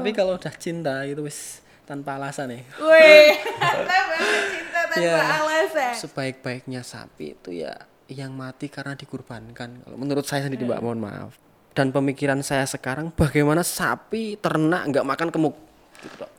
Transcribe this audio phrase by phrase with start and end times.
[0.00, 2.64] Tapi kalau udah cinta itu wis tanpa alasan ya.
[2.80, 3.36] Wih,
[4.56, 5.92] cinta tanpa Ya, alasan.
[5.92, 7.76] Sebaik-baiknya sapi itu ya
[8.08, 9.84] yang mati karena dikurbankan.
[9.84, 11.36] Kalau menurut saya sendiri Mbak, mohon maaf.
[11.76, 15.54] Dan pemikiran saya sekarang bagaimana sapi ternak nggak makan kemuk.
[16.02, 16.30] Gitu, Dok.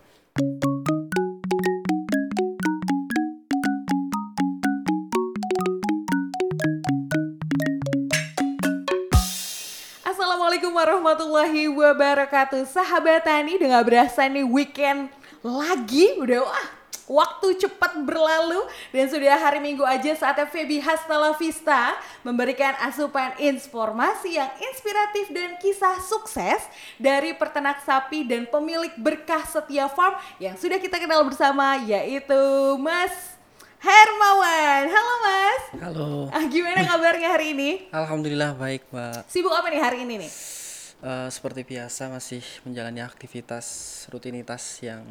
[11.11, 15.11] Warahmatullahi wabarakatuh Sahabat Tani udah gak berasa nih weekend
[15.43, 16.67] lagi Udah wah
[17.03, 18.63] waktu cepat berlalu
[18.95, 25.59] Dan sudah hari minggu aja saatnya Feby Hastala Vista Memberikan asupan informasi yang inspiratif dan
[25.59, 26.63] kisah sukses
[26.95, 32.39] Dari peternak sapi dan pemilik berkah setia farm Yang sudah kita kenal bersama yaitu
[32.79, 33.35] Mas
[33.83, 36.09] Hermawan Halo Mas Halo.
[36.31, 37.69] ah, Gimana kabarnya hari ini?
[37.91, 39.27] Alhamdulillah baik, Mbak.
[39.27, 40.60] Sibuk apa nih hari ini nih?
[41.01, 43.65] Eh, seperti biasa masih menjalani aktivitas
[44.13, 45.01] rutinitas yang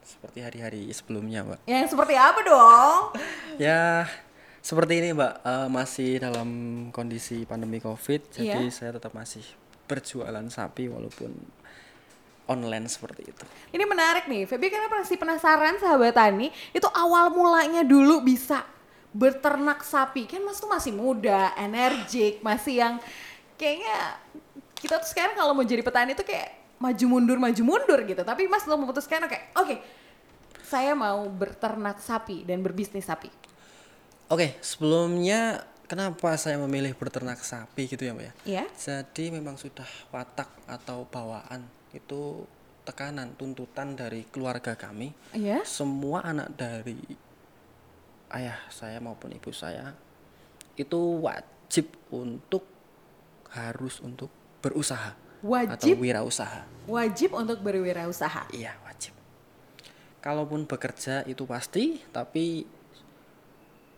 [0.00, 1.60] seperti hari-hari sebelumnya, Mbak.
[1.68, 3.00] Yang seperti apa dong?
[3.60, 4.08] Ya,
[4.64, 5.34] seperti ini, Mbak.
[5.44, 6.48] Eh, masih dalam
[6.88, 8.72] kondisi pandemi Covid, jadi Iya.
[8.72, 9.44] saya tetap masih
[9.84, 11.36] berjualan sapi walaupun
[12.48, 13.44] online seperti itu.
[13.76, 18.64] Ini menarik nih, Feby karena pasti penasaran sahabat Tani, itu awal mulanya dulu bisa
[19.12, 20.24] berternak sapi.
[20.24, 22.94] Kan Mas tuh masih muda, energik, masih yang
[23.60, 24.16] kayaknya
[24.76, 28.22] kita tuh sekarang kalau mau jadi petani tuh kayak maju mundur maju mundur gitu.
[28.22, 29.76] Tapi Mas belum memutuskan oke, oke.
[30.66, 33.30] saya mau berternak sapi dan berbisnis sapi.
[34.26, 38.32] Oke, sebelumnya kenapa saya memilih berternak sapi gitu ya, Mbak ya?
[38.42, 38.64] Iya?
[38.74, 41.62] Jadi memang sudah watak atau bawaan
[41.94, 42.42] itu
[42.82, 45.14] tekanan tuntutan dari keluarga kami.
[45.30, 45.62] Iya?
[45.62, 46.98] Semua anak dari
[48.34, 49.94] ayah saya maupun ibu saya
[50.74, 52.66] itu wajib untuk
[53.54, 54.28] harus untuk
[54.66, 56.66] berusaha atau Wajib wirausaha.
[56.90, 58.50] wajib untuk berwirausaha.
[58.50, 59.14] Iya, wajib.
[60.18, 62.66] Kalaupun bekerja itu pasti, tapi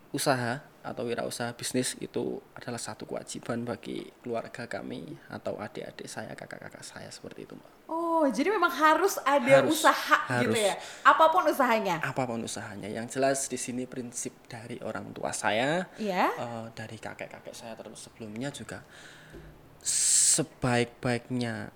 [0.09, 6.81] usaha atau wirausaha bisnis itu adalah satu kewajiban bagi keluarga kami atau adik-adik saya, kakak-kakak
[6.81, 7.73] saya seperti itu, Mbak.
[7.89, 10.69] Oh, jadi memang harus ada Harus, usaha gitu harus.
[10.69, 10.75] ya.
[11.03, 11.97] Apa pun usahanya.
[11.99, 16.29] Apa pun usahanya, yang jelas di sini prinsip dari orang tua saya, Iya.
[16.31, 18.81] eh, dari kakek-kakek saya terus sebelumnya juga
[19.89, 21.73] sebaik-baiknya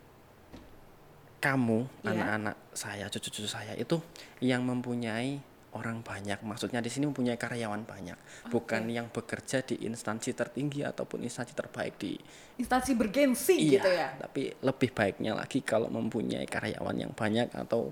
[1.43, 2.09] kamu, Iya.
[2.15, 3.99] anak-anak saya, cucu-cucu saya itu
[4.39, 5.43] yang mempunyai
[5.73, 6.39] orang banyak.
[6.45, 8.15] Maksudnya di sini mempunyai karyawan banyak,
[8.47, 12.15] bukan yang bekerja di instansi tertinggi ataupun instansi terbaik di
[12.53, 13.81] Instansi bergensi iya.
[13.81, 14.09] gitu ya.
[14.13, 17.89] Tapi lebih baiknya lagi kalau mempunyai karyawan yang banyak atau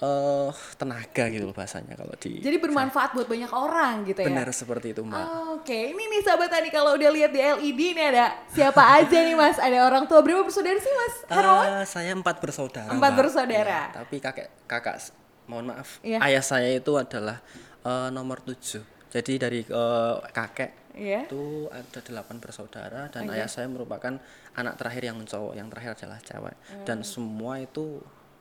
[0.00, 4.26] eh tenaga gitu loh bahasanya kalau di Jadi bermanfaat buat banyak orang gitu ya.
[4.26, 5.20] benar seperti itu mbak.
[5.54, 9.36] Oke, ini nih sahabat tadi kalau udah lihat di LED ini ada siapa aja nih
[9.36, 9.56] Mas?
[9.56, 11.14] Ada orang tua berapa bersaudara sih Mas?
[11.28, 11.68] Hermawan?
[11.74, 12.88] Eh, saya empat bersaudara.
[12.88, 13.18] Empat Mbak.
[13.20, 13.80] bersaudara.
[13.82, 14.96] Iya, tapi kakek kakak,
[15.44, 16.16] mohon maaf, Iya.
[16.22, 17.36] ayah saya itu adalah
[17.80, 18.80] eh, nomor tujuh.
[19.06, 21.28] Jadi dari eh, kakek Iya.
[21.28, 24.16] itu ada delapan bersaudara dan ayah saya merupakan
[24.52, 26.56] anak terakhir yang cowok, yang terakhir adalah cewek.
[26.56, 26.84] Hmm.
[26.84, 28.00] Dan semua itu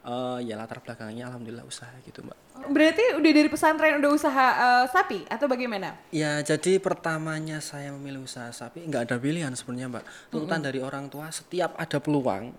[0.10, 2.38] eh, ya latar belakangnya alhamdulillah usaha gitu mbak.
[2.70, 5.96] Berarti udah dari pesantren udah usaha eh, sapi atau bagaimana?
[6.10, 10.06] Ya, jadi pertamanya saya memilih usaha sapi nggak ada pilihan sebenarnya, Mbak.
[10.34, 12.52] Tuntutan dari orang tua setiap ada peluang,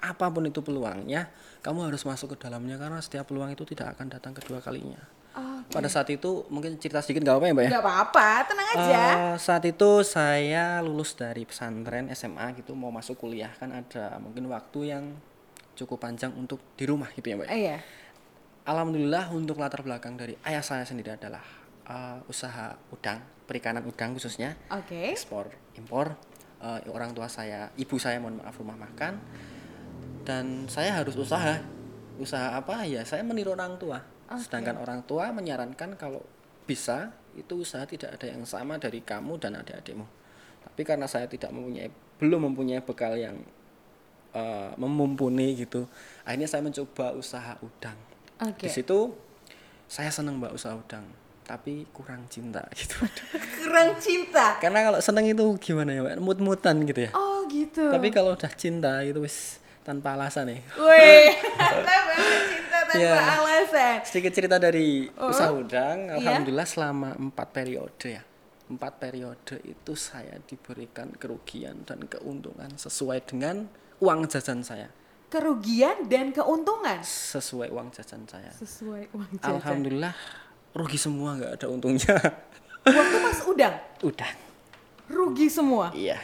[0.00, 1.28] apa pun itu peluangnya,
[1.62, 4.98] kamu harus masuk ke dalamnya karena setiap peluang itu tidak akan datang kedua kalinya.
[5.38, 7.70] Oh, Pada saat itu mungkin cerita sedikit nggak apa ya, Mbak ya?
[7.78, 9.02] Gak apa-apa, tenang aja.
[9.06, 14.50] Eh, saat itu saya lulus dari pesantren SMA gitu mau masuk kuliah kan ada mungkin
[14.50, 15.04] waktu yang
[15.78, 17.46] cukup panjang untuk di rumah gitu ya, Mbak.
[17.46, 17.54] ya?
[17.54, 17.76] Iya.
[18.66, 21.40] Alhamdulillah untuk latar belakang dari ayah saya sendiri adalah
[21.88, 25.14] uh, usaha udang, perikanan udang khususnya, Oke.
[25.14, 26.18] ekspor impor.
[26.58, 29.22] Uh, orang tua saya, ibu saya mohon maaf rumah makan,
[30.26, 31.62] dan saya harus usaha.
[32.18, 33.06] Usaha apa ya?
[33.06, 34.02] Saya meniru orang tua.
[34.36, 36.20] Sedangkan orang tua menyarankan kalau
[36.68, 40.04] bisa itu usaha tidak ada yang sama dari kamu dan adik-adikmu.
[40.66, 43.38] Tapi karena saya tidak mempunyai belum mempunyai bekal yang
[44.38, 45.90] uh, memumpuni gitu,
[46.22, 47.98] akhirnya saya mencoba usaha udang.
[48.38, 48.64] Oke.
[48.64, 49.10] Di situ
[49.84, 51.02] saya seneng mbak usaha udang,
[51.42, 53.02] tapi kurang cinta gitu.
[53.58, 54.62] Kurang cinta.
[54.62, 57.12] Karena kalau seneng itu gimana ya mbak, mut-mutan gitu ya.
[57.12, 57.90] Oh, gitu.
[57.90, 60.60] Tapi kalau udah cinta itu wis tanpa alasan ya.
[60.86, 61.32] Wih,
[62.52, 63.16] cinta tanpa Iya.
[63.40, 63.96] alasan.
[64.04, 65.32] Sedikit cerita dari Oh.
[65.32, 66.20] usaha udang, Iya.
[66.20, 68.22] alhamdulillah selama empat periode ya.
[68.68, 73.64] Empat periode itu saya diberikan kerugian dan keuntungan sesuai dengan
[73.98, 74.88] uang jajan saya.
[75.28, 78.48] Kerugian dan keuntungan Sesuai uang jajan saya.
[78.50, 79.54] sesuai uang jajan.
[79.54, 80.14] Alhamdulillah
[80.72, 82.16] rugi semua nggak ada untungnya.
[82.82, 84.34] Waktu Mas udang Udang.
[85.06, 85.90] rugi semua.
[85.90, 86.16] Iya.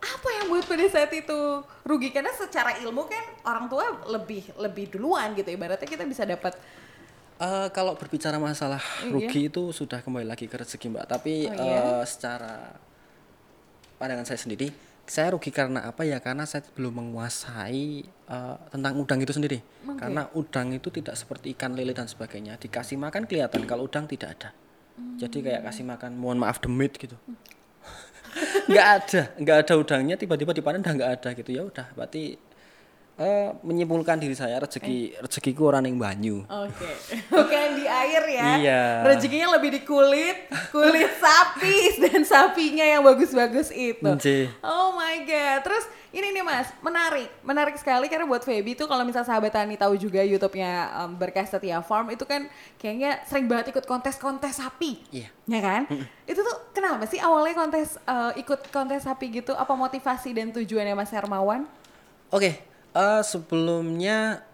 [0.00, 1.36] apa yang buat pada saat itu
[1.82, 6.56] rugi karena secara ilmu kan orang tua lebih lebih duluan gitu ibaratnya kita bisa dapat
[7.36, 9.12] Eh, kalau berbicara masalah Iya.
[9.12, 11.80] rugi itu sudah kembali lagi ke rezeki mbak tapi Oh, iya?
[11.94, 12.72] eh, secara
[13.96, 14.72] pandangan saya sendiri
[15.10, 16.22] saya rugi karena apa ya?
[16.22, 19.58] Karena saya belum menguasai eh, tentang udang itu sendiri.
[19.90, 19.98] Oke.
[19.98, 22.54] karena udang itu tidak seperti ikan lele dan sebagainya.
[22.62, 24.50] Dikasih makan kelihatan kalau udang tidak ada.
[25.18, 27.18] Jadi kayak kasih makan mohon maaf demit gitu.
[28.70, 29.22] Nggak ada.
[29.34, 31.50] Nggak ada udangnya tiba-tiba dipanen udah nggak ada gitu.
[31.50, 32.38] Ya udah berarti
[33.20, 36.90] eh, menyimpulkan diri saya rezeki rezekiku orang yang banyu Oke,
[37.28, 38.48] bukan di air ya.
[38.56, 38.82] Iya.
[39.04, 41.76] Rezekinya lebih di kulit, kulit sapi
[42.08, 44.02] dan sapinya yang bagus-bagus itu.
[44.02, 44.48] Nji.
[44.64, 45.58] Oh my god.
[45.66, 49.78] Terus ini nih Mas, menarik, menarik sekali karena buat Feby tuh kalau misal sahabat Tani
[49.78, 52.50] tahu juga YouTube-nya um, Berkas Setia Farm itu kan
[52.80, 54.98] kayaknya sering banget ikut kontes-kontes sapi.
[55.14, 55.28] Iya.
[55.46, 55.86] Ya kan?
[56.26, 59.54] Itu tuh kenapa sih awalnya kontes uh, ikut kontes sapi gitu?
[59.54, 61.66] Apa motivasi dan tujuannya Mas Hermawan?
[62.30, 62.62] Oke,
[62.94, 64.46] eh, sebelumnya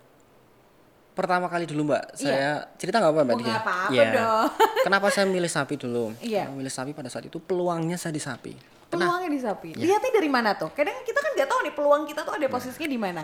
[1.16, 3.36] pertama kali dulu mbak, saya cerita nggak apa mbak?
[3.40, 3.40] Iya.
[3.40, 3.96] Oh, Dia?
[3.96, 4.04] Iya.
[4.12, 4.46] dong.
[4.86, 6.12] Kenapa saya milih sapi dulu?
[6.20, 6.44] Iya.
[6.44, 8.52] Karena Milih sapi pada saat itu peluangnya saya di sapi.
[8.92, 9.68] Peluangnya di sapi.
[9.72, 9.96] Iya.
[9.96, 10.68] Lihatnya dari mana tuh?
[10.76, 13.22] Kadang kita kan nggak tahu nih peluang kita tuh ada posisinya di mana.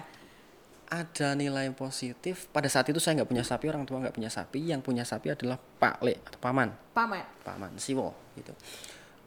[0.89, 2.49] Ada nilai positif.
[2.49, 4.73] Pada saat itu saya nggak punya sapi, orang tua nggak punya sapi.
[4.73, 7.25] Yang punya sapi adalah Pak Le atau Paman, Paman.
[7.45, 8.57] Paman Siwo gitu.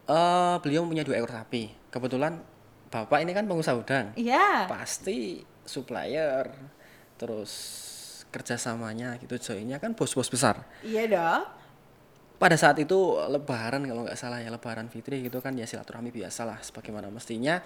[0.09, 1.69] Eh beliau punya dua ekor sapi.
[1.93, 2.41] Kebetulan
[2.89, 4.13] bapak ini kan pengusaha udang.
[4.17, 4.69] Iya.
[4.69, 6.49] pasti supplier
[7.17, 7.51] terus
[8.31, 10.63] kerjasamanya gitu joinnya kan bos-bos besar.
[10.83, 11.43] Iya dong.
[12.35, 16.43] pada saat itu lebaran kalau nggak salah ya lebaran fitri gitu kan ya silaturahmi biasa
[16.43, 17.63] lah sebagaimana mestinya.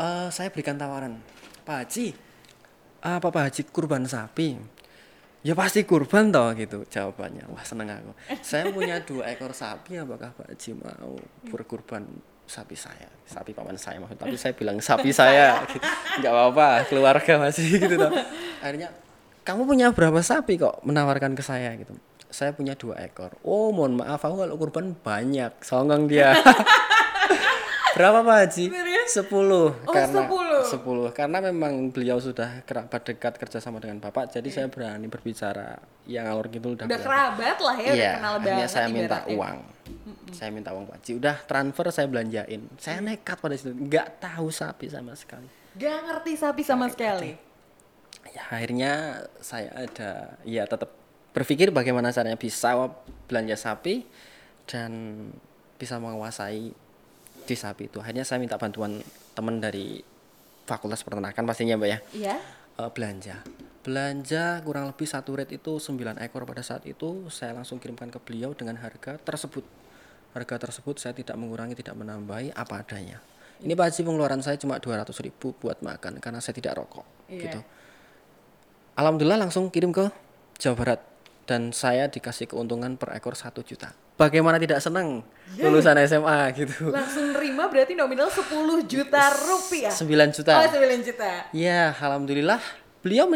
[0.00, 1.20] Eh saya berikan tawaran
[1.68, 2.06] Pak Haji
[3.02, 4.56] apa Pak Haji kurban sapi.
[5.42, 7.50] Ya pasti kurban toh gitu jawabannya.
[7.50, 8.14] Wah seneng aku.
[8.40, 11.18] Saya punya dua ekor sapi apakah Pak Haji mau
[11.50, 12.08] berkurban
[12.52, 15.80] sapi saya sapi paman saya maksud tapi saya bilang sapi saya gitu.
[16.20, 18.12] nggak apa-apa keluarga masih gitu toh
[18.60, 18.92] akhirnya
[19.40, 21.96] kamu punya berapa sapi kok menawarkan ke saya gitu
[22.28, 26.36] saya punya dua ekor oh mohon maaf aku kalau kurban banyak songong dia
[27.92, 28.64] berapa Pak Haji?
[29.04, 29.76] Sepuluh.
[29.84, 30.32] Oh, karena, 10.
[30.72, 31.08] Sepuluh.
[31.10, 36.48] Karena memang beliau sudah kerabat dekat kerjasama dengan Bapak, jadi saya berani berbicara yang alur
[36.48, 37.06] gitu udah Udah berani.
[37.06, 39.36] kerabat lah ya, udah Iya, kenal banget saya minta ibaratnya.
[39.36, 39.58] uang.
[40.32, 40.98] Saya minta uang Pak.
[41.12, 42.60] Udah transfer saya belanjain.
[42.76, 45.48] Saya nekat pada situ, nggak tahu sapi sama sekali.
[45.72, 47.32] Gak ngerti sapi sama sekali.
[48.28, 48.92] Ya, akhirnya
[49.40, 50.92] saya ada ya tetap
[51.32, 52.76] berpikir bagaimana caranya bisa
[53.24, 54.04] belanja sapi
[54.68, 54.92] dan
[55.76, 56.70] bisa menguasai
[57.42, 57.98] di sapi itu.
[57.98, 59.00] Akhirnya saya minta bantuan
[59.32, 59.98] teman dari
[60.64, 61.98] Fakultas Peternakan pastinya Mbak ya.
[62.14, 62.36] Iya.
[62.78, 63.42] Eh, belanja.
[63.82, 68.18] Belanja kurang lebih satu rate itu 9 ekor pada saat itu saya langsung kirimkan ke
[68.22, 69.66] beliau dengan harga tersebut.
[70.32, 73.18] Harga tersebut saya tidak mengurangi, tidak menambahi apa adanya.
[73.62, 77.42] Ini Haji pengeluaran saya cuma 200 ribu buat makan karena saya tidak rokok Iya.
[77.46, 77.60] gitu.
[78.98, 80.10] Alhamdulillah langsung kirim ke
[80.58, 81.00] Jawa Barat
[81.52, 83.92] dan saya dikasih keuntungan per ekor 1 juta.
[84.16, 85.20] Bagaimana tidak senang
[85.60, 86.88] lulusan SMA gitu.
[86.88, 88.48] Langsung nerima berarti nominal 10
[88.88, 89.92] juta rupiah.
[89.92, 90.64] 9 juta.
[90.64, 91.52] Oh 9 juta.
[91.52, 92.56] Ya, alhamdulillah
[93.04, 93.28] beliau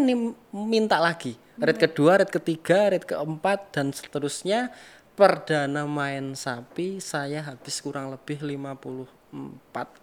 [0.48, 1.36] minta lagi.
[1.60, 4.72] Red kedua, red ketiga, red keempat dan seterusnya.
[5.12, 9.12] Perdana main sapi saya habis kurang lebih 54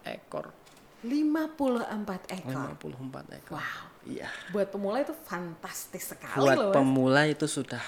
[0.06, 0.54] ekor.
[1.02, 2.78] 54 ekor.
[2.78, 3.58] 54 ekor.
[3.58, 3.93] Wow.
[4.04, 4.28] Iya.
[4.50, 6.70] Buat pemula itu fantastis sekali Buat loh.
[6.70, 6.76] Mas.
[6.76, 7.80] pemula itu sudah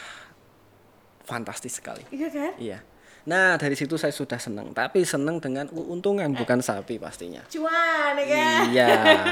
[1.23, 2.03] fantastis sekali.
[2.09, 2.53] Iya kan?
[2.55, 2.79] Iya.
[3.25, 7.41] Nah, dari situ saya sudah senang, tapi senang dengan keuntungan bukan sapi pastinya.
[7.49, 8.61] Cuan ya kan?
[8.69, 8.89] Iya.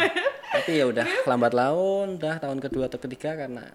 [0.54, 3.66] Tapi ya udah lambat laun, udah tahun kedua atau ketiga karena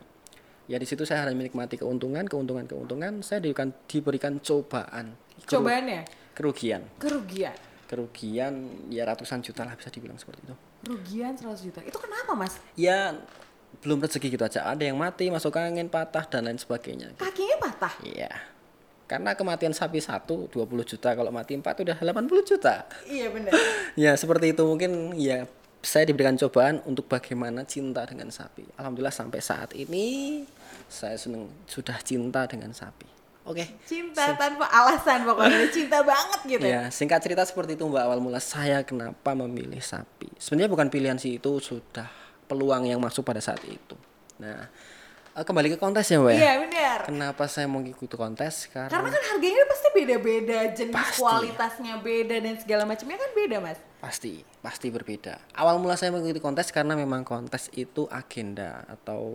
[0.67, 3.19] ya di situ saya harus menikmati keuntungan, keuntungan, keuntungan.
[3.19, 6.03] Saya diberikan diberikan cobaan, keru- Cobaannya
[6.35, 7.55] kerugian, kerugian.
[7.87, 8.55] kerugian
[8.91, 10.55] ya ratusan juta lah bisa dibilang seperti itu.
[10.83, 11.81] Kerugian 100 juta.
[11.83, 12.59] Itu kenapa, Mas?
[12.79, 13.19] Ya
[13.85, 14.67] belum rezeki gitu aja.
[14.67, 17.15] Ada yang mati, masuk angin, patah dan lain sebagainya.
[17.19, 17.95] Kakinya patah.
[18.03, 18.31] Iya.
[19.09, 22.85] Karena kematian sapi satu 20 juta, kalau mati empat udah 80 juta.
[23.09, 23.53] Iya benar.
[24.05, 25.49] ya seperti itu mungkin ya
[25.81, 28.69] saya diberikan cobaan untuk bagaimana cinta dengan sapi.
[28.77, 30.45] Alhamdulillah sampai saat ini
[30.93, 33.18] saya senang sudah cinta dengan sapi.
[33.49, 33.64] Oke.
[33.88, 35.64] Cinta tanpa alasan pokoknya.
[35.76, 36.64] Cinta banget gitu.
[36.69, 40.28] Ya, singkat cerita seperti itu Mbak awal mula saya kenapa memilih sapi.
[40.37, 42.12] Sebenarnya bukan pilihan sih itu sudah
[42.45, 43.97] peluang yang masuk pada saat itu.
[44.37, 44.69] Nah,
[45.42, 46.38] kembali ke kontes ya Mbak ya.
[46.38, 46.99] Iya benar.
[47.07, 48.66] Kenapa saya mau ikut kontes?
[48.71, 51.21] Karena, Karena kan harganya pasti beda-beda, jenis Pasti.
[51.21, 53.78] kualitasnya beda dan segala macamnya kan beda, Mas.
[53.99, 55.42] pasti pasti berbeda.
[55.59, 59.35] Awal mula saya mengikuti kontes karena memang kontes itu agenda atau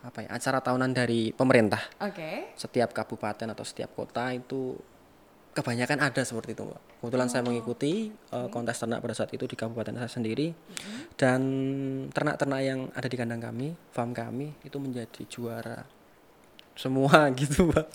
[0.00, 1.80] apa ya acara tahunan dari pemerintah.
[2.00, 2.56] Oke.
[2.56, 4.72] Setiap kabupaten atau setiap kota itu
[5.52, 6.80] kebanyakan ada seperti itu mbak.
[7.00, 10.56] Kebetulan saya mengikuti uh, kontes ternak pada saat itu di kabupaten saya sendiri.
[11.14, 11.40] Dan
[12.10, 15.84] ternak-ternak yang ada di kandang kami farm kami itu menjadi juara
[16.72, 17.86] semua gitu mbak.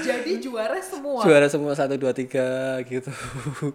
[0.00, 1.22] Jadi juara semua.
[1.26, 3.10] juara semua satu dua tiga gitu.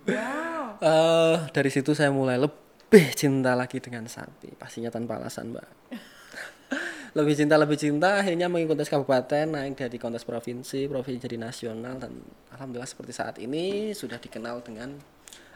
[0.10, 0.44] Wow.
[0.75, 5.63] Eh, dari situ saya mulai lebih cinta lagi dengan sapi pastinya tanpa alasan mbak
[7.15, 11.95] lebih cinta lebih cinta akhirnya mengikuti tes kabupaten naik dari kontes provinsi provinsi jadi nasional
[11.95, 12.12] dan
[12.51, 15.00] alhamdulillah seperti saat ini sudah dikenal dengan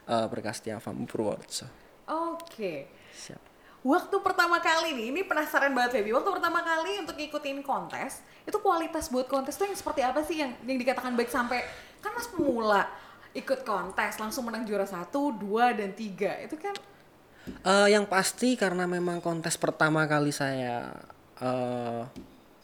[0.08, 1.68] uh, berkas Farm Purworejo
[2.10, 2.90] Oke.
[3.12, 3.42] siap
[3.80, 6.12] Waktu pertama kali nih, ini penasaran banget Feby.
[6.12, 10.44] Waktu pertama kali untuk ngikutin kontes, itu kualitas buat kontes tuh yang seperti apa sih
[10.44, 11.64] yang yang dikatakan baik sampai
[12.04, 12.92] kan mas pemula
[13.32, 16.76] ikut kontes langsung menang juara satu, dua dan tiga itu kan
[17.50, 20.94] Eh, yang pasti karena memang kontes pertama kali saya
[21.40, 22.04] eh,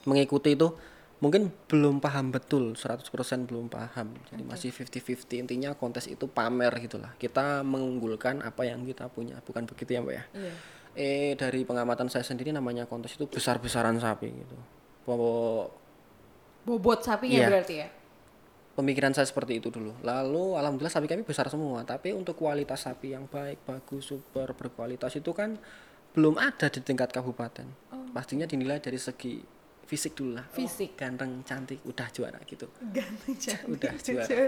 [0.04, 0.70] mengikuti itu
[1.16, 3.08] mungkin belum paham betul 100%
[3.48, 9.08] belum paham jadi masih 50-50 intinya kontes itu pamer gitulah kita mengunggulkan apa yang kita
[9.08, 10.54] punya bukan begitu ya mbak ya Iya.
[10.96, 14.58] eh dari pengamatan saya sendiri namanya kontes itu besar-besaran sapi gitu
[15.08, 15.72] Bahwa
[16.64, 17.48] bobot sapinya Iya.
[17.48, 17.88] berarti ya.
[18.76, 19.96] pemikiran saya seperti itu dulu.
[20.04, 25.16] Lalu alhamdulillah sapi kami besar semua, tapi untuk kualitas sapi yang baik, bagus, super berkualitas
[25.16, 25.56] itu kan
[26.12, 27.64] belum ada di tingkat kabupaten.
[28.16, 29.44] Pastinya dinilai dari segi
[29.86, 30.48] fisik dulu lah.
[30.48, 30.96] Oh, Fisik.
[30.96, 32.66] ganteng, cantik, udah juara gitu.
[32.90, 33.70] Ganteng cantik.
[33.70, 34.48] Udah juara.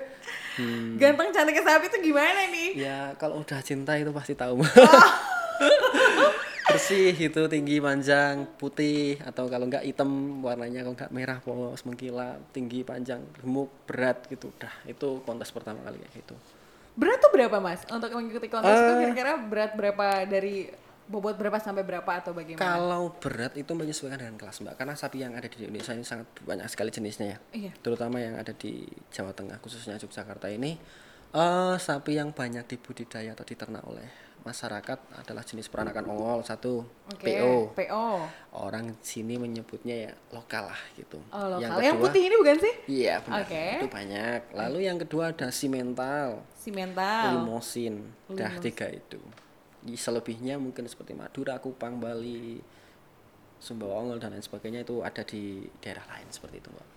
[0.55, 0.95] Hmm.
[0.95, 2.69] Ganteng cantiknya sapi itu gimana nih?
[2.73, 4.63] Ya kalau udah cinta itu pasti tahu.
[6.67, 10.09] Bersih itu tinggi panjang putih atau kalau enggak hitam
[10.39, 15.79] warnanya kalau enggak merah polos mengkilap tinggi panjang gemuk berat gitu udah itu kontes pertama
[15.81, 16.35] kali kayak gitu
[16.97, 18.97] Berat tuh berapa mas untuk mengikuti kontes itu Eh.
[18.99, 20.67] kira-kira berat berapa dari
[21.07, 22.59] bobot berapa sampai berapa atau bagaimana?
[22.59, 26.27] Kalau berat itu menyesuaikan dengan kelas mbak, karena sapi yang ada di Indonesia ini sangat
[26.43, 27.71] banyak sekali jenisnya ya, Iya.
[27.79, 30.75] terutama yang ada di Jawa Tengah khususnya Yogyakarta ini,
[31.31, 36.79] eh sapi yang banyak dibudidaya atau diternak oleh masyarakat adalah jenis peranakan ongol satu,
[37.11, 37.35] Oke.
[37.35, 38.07] PO, PO.
[38.63, 41.19] orang sini menyebutnya ya lokal lah gitu.
[41.35, 41.83] Oh lokal.
[41.83, 42.73] Yang, putih ini bukan sih?
[43.03, 43.63] Iya benar, Oke.
[43.75, 44.41] itu banyak.
[44.55, 47.43] Lalu yang kedua ada simental, Simental.
[47.43, 49.19] limosin, dah tiga itu.
[49.87, 52.59] Di selebihnya mungkin seperti Madura, Kupang, Bali,
[53.57, 56.87] Sumbawa Ongol dan lain sebagainya itu ada di daerah lain seperti itu, Mbak.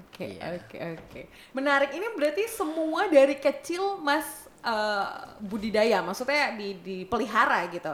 [0.00, 0.56] Oke, Iya.
[0.56, 1.22] oke, oke.
[1.52, 5.06] Menarik ini berarti semua dari kecil Mas eh,
[5.44, 7.92] budidaya, maksudnya di dipelihara gitu.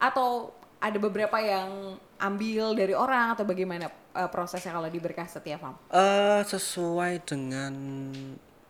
[0.00, 5.60] Atau ada beberapa yang ambil dari orang atau bagaimana eh, prosesnya kalau di berkah setia
[5.60, 5.76] farm?
[5.92, 7.72] Eh sesuai dengan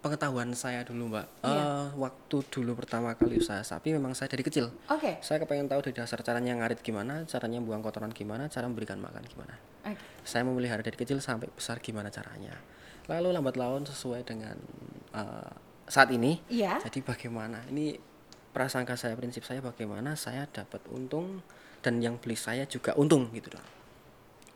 [0.03, 1.27] pengetahuan saya dulu, Mbak.
[1.41, 1.55] Iya.
[1.55, 4.69] Eh waktu dulu pertama kali usaha sapi memang saya dari kecil.
[4.91, 8.99] Oke, Saya kepengen tahu dari dasar caranya ngarit gimana, caranya buang kotoran gimana, cara memberikan
[8.99, 9.55] makan gimana.
[9.83, 9.99] oke.
[10.23, 12.55] saya memelihara dari kecil sampai besar gimana caranya
[13.11, 14.55] lalu lambat laun sesuai dengan
[15.11, 15.51] uh,
[15.91, 16.79] saat ini Iya.
[16.79, 17.99] jadi bagaimana ini
[18.55, 21.43] prasangka saya prinsip saya bagaimana saya dapat untung
[21.83, 23.67] dan yang beli saya juga untung gitu dong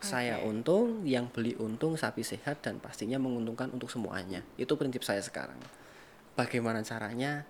[0.07, 4.47] saya untung yang beli untung sapi sehat dan pastinya menguntungkan untuk semuanya.
[4.55, 5.59] Itu prinsip saya sekarang.
[6.39, 7.43] Bagaimana caranya?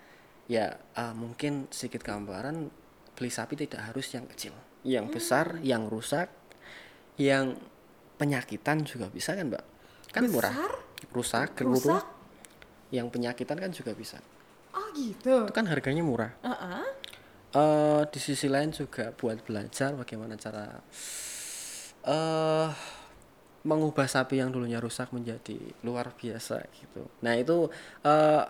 [0.48, 2.72] Ya uh, mungkin sedikit gambaran
[3.12, 4.54] beli sapi tidak harus yang kecil.
[4.86, 6.32] Yang besar yang rusak
[7.20, 7.60] yang
[8.16, 9.64] penyakitan juga bisa kan mbak?
[10.12, 10.54] Kan murah.
[10.54, 10.72] Besar?
[11.12, 12.04] rusak geruruh Rusak?
[12.92, 14.16] yang penyakitan kan juga bisa.
[14.72, 15.44] Oh gitu.
[15.48, 16.32] itu kan harganya murah.
[16.44, 16.84] Heeh.
[17.56, 20.76] eh di sisi lain juga buat belajar bagaimana cara
[22.06, 22.68] eh
[23.66, 27.02] mengubah sapi yang dulunya rusak menjadi luar biasa gitu.
[27.26, 27.66] Nah itu
[28.06, 28.44] eh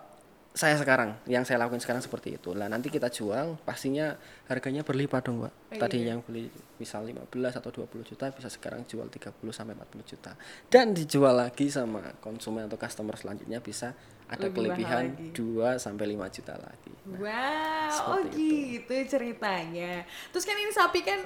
[0.57, 2.57] saya sekarang yang saya lakukan sekarang seperti itu.
[2.57, 4.17] Lah nanti kita jual pastinya
[4.49, 5.53] harganya berlipat dong, Mbak.
[5.77, 6.49] Tadi yang beli
[6.81, 7.29] misal 15
[7.61, 10.33] atau 20 juta bisa sekarang jual 30 sampai 40 juta.
[10.65, 13.93] Dan dijual lagi sama konsumen atau customer selanjutnya bisa
[14.27, 15.29] ada Lebih kelebihan lagi.
[15.37, 16.93] 2 sampai 5 juta lagi.
[17.05, 20.09] Wow, oh gitu ceritanya.
[20.33, 21.21] Terus kan ini sapi kan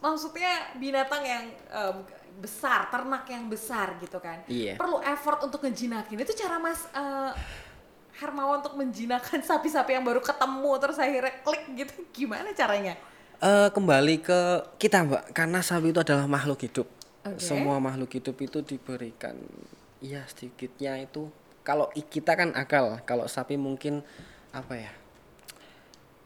[0.00, 1.94] maksudnya binatang yang eh,
[2.40, 4.42] besar, ternak yang besar gitu kan.
[4.50, 4.80] Iya.
[4.80, 6.18] Perlu effort untuk ngejinakin.
[6.18, 7.32] Itu cara Mas eh,
[8.14, 11.94] Hermawan untuk menjinakkan sapi-sapi yang baru ketemu terus akhirnya klik gitu.
[12.14, 12.94] Gimana caranya?
[13.42, 14.40] Eh kembali ke
[14.78, 16.88] kita mbak karena sapi itu adalah makhluk hidup
[17.24, 17.40] Oke.
[17.40, 19.36] semua makhluk hidup itu diberikan
[20.04, 21.28] ya sedikitnya itu
[21.64, 24.04] kalau kita kan akal kalau sapi mungkin
[24.52, 24.92] apa ya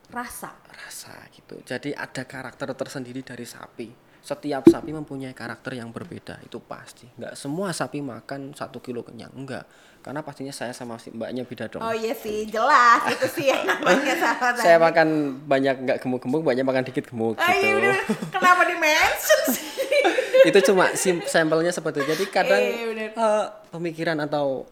[0.08, 0.50] Rasa.
[0.70, 6.58] rasa gitu jadi ada karakter tersendiri dari sapi setiap sapi mempunyai karakter yang berbeda itu
[6.60, 9.64] pasti nggak semua sapi makan satu kilo kenyang enggak
[9.98, 13.64] karena pastinya saya sama si mbaknya beda dong Oh iya sih, jelas itu sih yang
[13.64, 14.58] namanya sahabat.
[14.58, 15.08] saya makan
[15.44, 17.96] banyak nggak gemuk-gemuk banyak makan dikit gemuk Ah, iya gitu bener.
[18.30, 19.66] Kenapa di mention sih?
[20.48, 22.14] itu cuma sim sampelnya seperti itu.
[22.14, 24.64] jadi kadang Iya, eh, pemikiran atau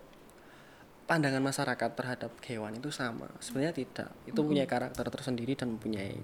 [1.06, 3.30] pandangan masyarakat terhadap hewan itu sama.
[3.38, 4.10] Sebenarnya tidak.
[4.26, 6.18] Itu punya karakter tersendiri dan mempunyai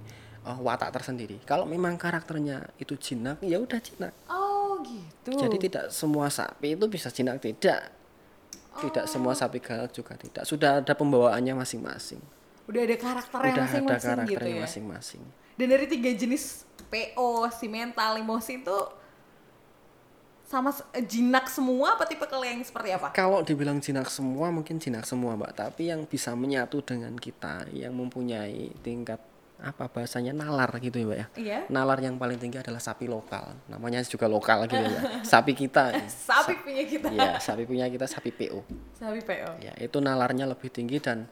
[0.45, 1.39] uh, watak tersendiri.
[1.47, 4.12] Kalau memang karakternya itu jinak ya udah jinak.
[4.27, 5.39] Oh gitu.
[5.39, 7.95] jadi tidak semua sapi itu bisa jinak tidak.
[8.73, 10.43] Tidak semua sapi galak juga tidak.
[10.49, 12.21] Sudah ada pembawaannya masing-masing.
[12.67, 14.62] Udah ada karakternya udah ada masing-masing gitu karakternya ya.
[14.65, 15.23] masing-masing.
[15.53, 18.79] Dan dari tiga jenis PO, si mental, emosi itu
[20.53, 23.09] sama eh, jinak semua apa tipe yang seperti apa?
[23.17, 27.97] Kalau dibilang jinak semua mungkin jinak semua mbak, tapi yang bisa menyatu dengan kita, yang
[27.97, 29.17] mempunyai tingkat
[29.63, 31.27] apa bahasanya nalar gitu ya mbak ya.
[31.41, 31.59] Iya.
[31.73, 35.01] Nalar yang paling tinggi adalah sapi lokal, namanya juga lokal gitu ya.
[35.33, 37.09] Sapi kita, Sapi punya kita.
[37.09, 38.61] ya sapi punya kita sapi PO.
[39.01, 39.57] Sapi PO.
[39.65, 41.25] Ya itu nalarnya lebih tinggi dan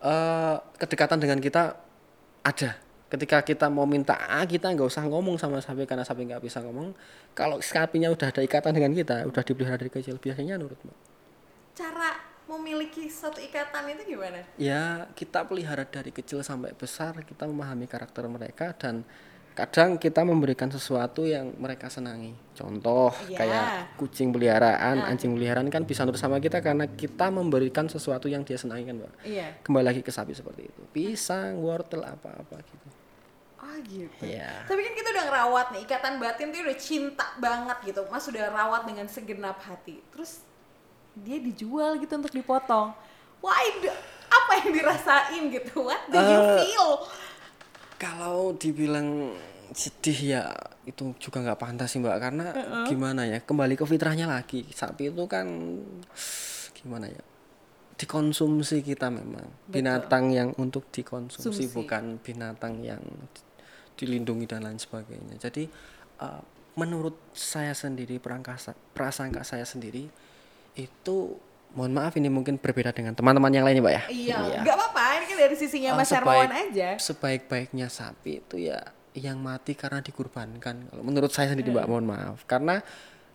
[0.00, 1.76] eh kedekatan dengan kita
[2.40, 2.88] ada.
[3.10, 6.62] Ketika kita mau minta A, kita nggak usah ngomong sama sapi karena sapi nggak bisa
[6.62, 6.94] ngomong.
[7.34, 10.98] Kalau sapinya udah ada ikatan dengan kita, udah dipelihara dari kecil, biasanya nurut mbak.
[11.74, 12.10] Cara
[12.46, 14.42] memiliki satu ikatan itu gimana?
[14.58, 19.06] ya kita pelihara dari kecil sampai besar kita memahami karakter mereka dan
[19.54, 23.38] kadang kita memberikan sesuatu yang mereka senangi contoh Iya.
[23.38, 28.42] kayak kucing peliharaan anjing peliharaan kan bisa nurut sama kita karena kita memberikan sesuatu yang
[28.42, 29.46] dia senangi kan mbak Iya.
[29.62, 32.99] kembali lagi ke sapi seperti itu pisang wortel apa-apa gitu Ah
[33.82, 34.22] gitu.
[34.22, 38.00] ya Tapi kan kita udah ngerawat nih, ikatan batin tuh udah cinta banget gitu.
[38.06, 40.00] Mas udah rawat dengan segenap hati.
[40.10, 40.42] Terus
[41.12, 42.92] dia dijual gitu untuk dipotong.
[43.40, 43.64] Why?
[43.78, 45.82] do- Apa yang dirasain gitu?
[45.82, 46.88] What do you Eh, feel?
[47.96, 49.34] kalau dibilang
[49.70, 50.42] sedih ya
[50.82, 52.46] itu juga nggak pantas sih mbak karena
[52.84, 55.46] gimana ya kembali ke fitrahnya lagi sapi itu kan
[56.74, 57.22] gimana ya
[57.94, 61.76] dikonsumsi kita memang binatang yang untuk dikonsumsi Sumsi.
[61.76, 63.04] bukan binatang yang
[64.00, 65.68] dilindungi dan lain sebagainya jadi
[66.20, 66.42] eh,
[66.74, 70.08] menurut saya sendiri perangkasa prasangka saya sendiri
[70.74, 71.36] itu
[71.70, 75.04] mohon maaf ini mungkin berbeda dengan teman-teman yang lainnya mbak ya Iya, nggak apa-apa.
[75.20, 76.88] Ini kan dari sisinya Oh, Mas Hermawan aja.
[76.98, 78.80] Sebaik-baiknya sapi itu ya
[79.14, 80.90] yang mati karena dikurbankan.
[80.90, 82.42] Kalau menurut saya sendiri mbak, mohon maaf.
[82.46, 82.82] Karena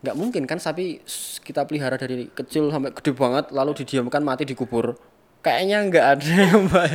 [0.04, 1.00] nggak mungkin kan sapi
[1.44, 5.00] kita pelihara dari kecil sampai gede banget lalu didiamkan mati dikubur.
[5.40, 6.88] Kayaknya nggak ada ya mbak.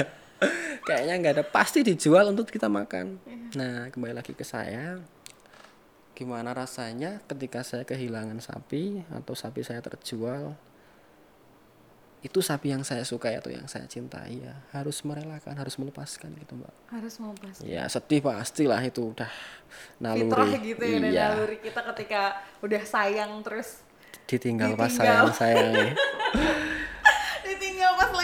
[0.82, 1.43] Kayaknya nggak ada.
[1.45, 3.21] Pasti dijual untuk kita makan.
[3.54, 4.97] Nah kembali lagi ke saya.
[6.13, 10.54] Gimana rasanya ketika saya kehilangan sapi atau sapi saya terjual
[12.21, 16.54] itu sapi yang saya sukai atau yang saya cintai ya harus merelakan harus melepaskan gitu
[16.54, 17.58] mbak Harus pas.
[17.65, 19.25] ya sedih pastilah itu udah
[19.97, 23.82] naluri Fitrah gitu ya, iya naluri kita ketika udah sayang terus
[24.30, 25.34] ditinggal pas Ditinggal.
[25.34, 25.97] sayang sayang pas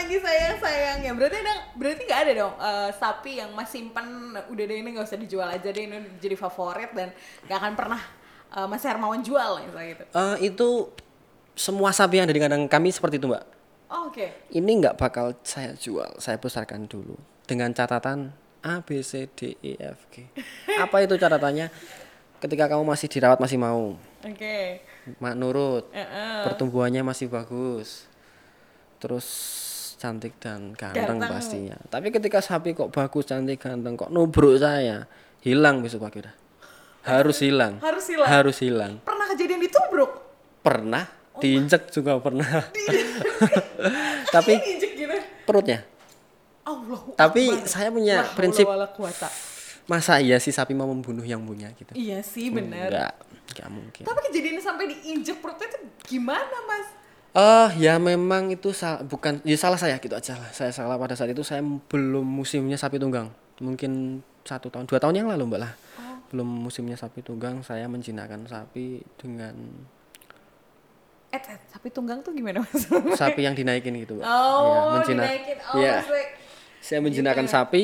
[0.08, 4.64] lagi sayang sayangnya berarti ada berarti nggak ada dong eh, sapi yang mas simpen udah
[4.64, 7.12] deh ini nggak usah dijual aja deh ini jadi favorit dan
[7.44, 8.00] nggak akan pernah
[8.56, 10.04] eh, mas Hermawan jual misalnya gitu.
[10.16, 10.70] Eh, itu
[11.60, 13.44] semua sapi yang ada di kandang kami seperti itu mbak.
[13.92, 14.48] Oh, oke.
[14.48, 18.32] Ini nggak bakal saya jual saya besarkan dulu dengan catatan
[18.64, 20.24] A B C D E F G.
[20.88, 21.68] Apa itu catatannya?
[22.40, 24.00] Ketika kamu masih dirawat masih mau.
[24.24, 24.88] Oke.
[25.20, 25.92] Mak nurut.
[25.92, 26.48] Heeh.
[26.48, 28.08] pertumbuhannya masih bagus.
[29.04, 29.28] Terus
[29.98, 31.30] cantik dan ganteng, Ganteng.
[31.34, 31.78] pastinya.
[31.90, 35.10] Tapi ketika sapi kok bagus cantik ganteng kok nubruk saya
[35.42, 36.48] hilang besok pagi udah
[37.08, 37.80] harus hilang.
[37.80, 38.28] Harus hilang?
[38.28, 38.94] Harus hilang.
[39.00, 40.12] Pernah kejadian ditubruk
[40.60, 41.08] pernah.
[41.38, 42.44] Diinjek juga pernah.
[44.36, 45.18] Tapi gitu.
[45.48, 45.86] perutnya.
[46.68, 48.68] Allah tapi saya punya prinsip
[49.88, 51.96] masa iya sih sapi mau membunuh yang punya gitu?
[51.96, 52.92] Iya sih bener.
[52.92, 53.14] Enggak
[53.56, 54.04] enggak mungkin.
[54.04, 56.97] Tapi kejadian sampai diinjek perutnya itu gimana mas
[57.38, 60.50] Eh ya memang itu sal- bukan ya salah saya gitu aja lah.
[60.50, 63.30] Saya salah pada saat itu saya belum musimnya sapi tunggang.
[63.62, 65.74] Mungkin satu tahun dua tahun yang lalu mbak lah.
[66.28, 69.54] Belum musimnya sapi tunggang saya menjinakkan sapi dengan
[71.30, 74.26] eh, eh sapi tunggang tuh gimana mas sapi yang dinaikin gitu mbak.
[74.26, 75.94] oh menjinak- dinaikin oh Iya.
[76.00, 76.26] maksudnya
[76.80, 77.52] Saya menjinakkan ya?
[77.54, 77.84] sapi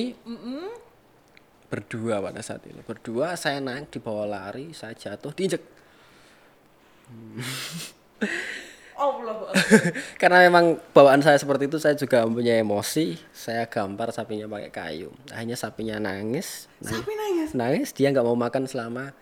[1.70, 2.80] berdua pada saat itu.
[2.82, 5.62] Berdua saya naik dibawa lari, saya jatuh diinjek.
[8.97, 9.51] Allah.
[10.21, 13.17] Karena memang bawaan saya seperti itu, saya juga mempunyai emosi.
[13.34, 15.10] Saya gampar sapinya pakai kayu.
[15.34, 17.49] Akhirnya sapinya nangis, nangis sapi nangis?
[17.53, 19.13] Nangis dia nggak mau makan selama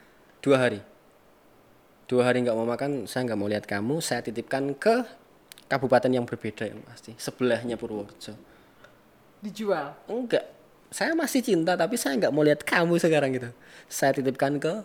[0.43, 0.81] dua hari.
[2.07, 4.03] Dua hari nggak mau makan saya nggak mau lihat kamu.
[4.03, 5.07] Saya titipkan ke
[5.71, 7.15] kabupaten yang berbeda yang pasti.
[7.15, 8.35] Sebelahnya Purworejo.
[9.39, 9.95] Dijual?
[10.11, 10.43] Enggak.
[10.91, 13.49] Saya masih cinta tapi saya nggak mau lihat kamu sekarang gitu.
[13.87, 14.83] Saya titipkan ke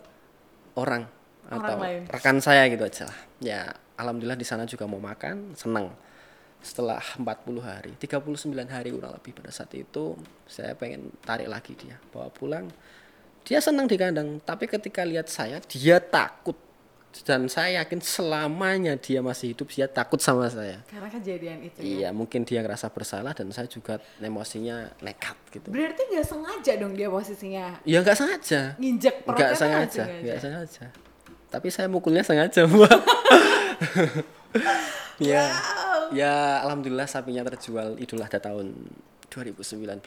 [0.79, 1.11] orang
[1.47, 2.07] atau lain.
[2.11, 3.19] rekan saya gitu aja lah.
[3.43, 3.61] Ya
[3.97, 5.93] alhamdulillah di sana juga mau makan senang
[6.61, 7.25] setelah 40
[7.61, 10.17] hari 39 hari kurang lebih pada saat itu
[10.49, 12.01] saya pengen tarik lagi dia.
[12.11, 12.69] Bawa pulang
[13.47, 14.43] dia senang di kandang.
[14.43, 16.59] Tapi ketika lihat saya dia takut.
[17.25, 20.85] Dan saya yakin selamanya dia masih hidup dia takut sama saya.
[20.85, 21.85] Karena kejadian itu ya.
[21.89, 25.73] iya mungkin dia ngerasa bersalah dan saya juga emosinya nekat gitu.
[25.73, 27.81] Berarti nggak sengaja dong dia posisinya?
[27.89, 28.77] Ya nggak sengaja.
[28.77, 30.21] Nginjek perutnya nggak kan sengaja sengaja.
[30.21, 30.87] nggak sengaja?
[31.47, 32.91] tapi saya mukulnya sengaja mbak
[35.23, 35.43] ya
[36.11, 38.73] ya alhamdulillah sapinya terjual idul adha tahun
[39.29, 40.01] 2019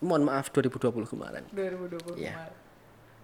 [0.00, 2.32] mohon maaf 2020 kemarin 2020 Iya.
[2.32, 2.54] kemarin.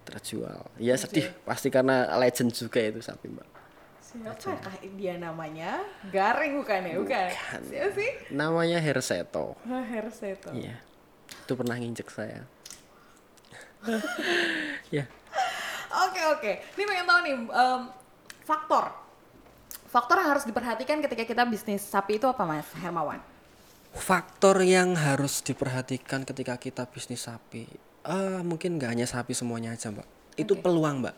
[0.05, 3.49] terjual ya sedih pasti karena legend juga itu sapi mbak
[4.09, 5.85] Siapakah dia namanya?
[6.09, 6.97] Garing bukan ya?
[6.97, 7.29] Bukan.
[7.29, 7.61] Bukan.
[7.69, 8.11] Siapa sih?
[8.33, 10.49] namanya Herseto Oh, Herseto.
[10.51, 10.81] iya
[11.29, 12.41] itu pernah nginjek saya
[14.91, 15.05] ya
[15.89, 16.53] Oke oke.
[16.77, 17.81] Ini pengen tahu nih em,
[18.43, 18.85] faktor
[19.89, 22.69] faktor yang harus diperhatikan ketika kita bisnis sapi itu apa mas?
[22.77, 23.19] Hermawan?
[23.99, 27.65] faktor yang harus diperhatikan ketika kita bisnis sapi
[28.05, 30.07] ah mungkin nggak hanya sapi semuanya aja mbak.
[30.39, 31.17] Itu peluang mbak.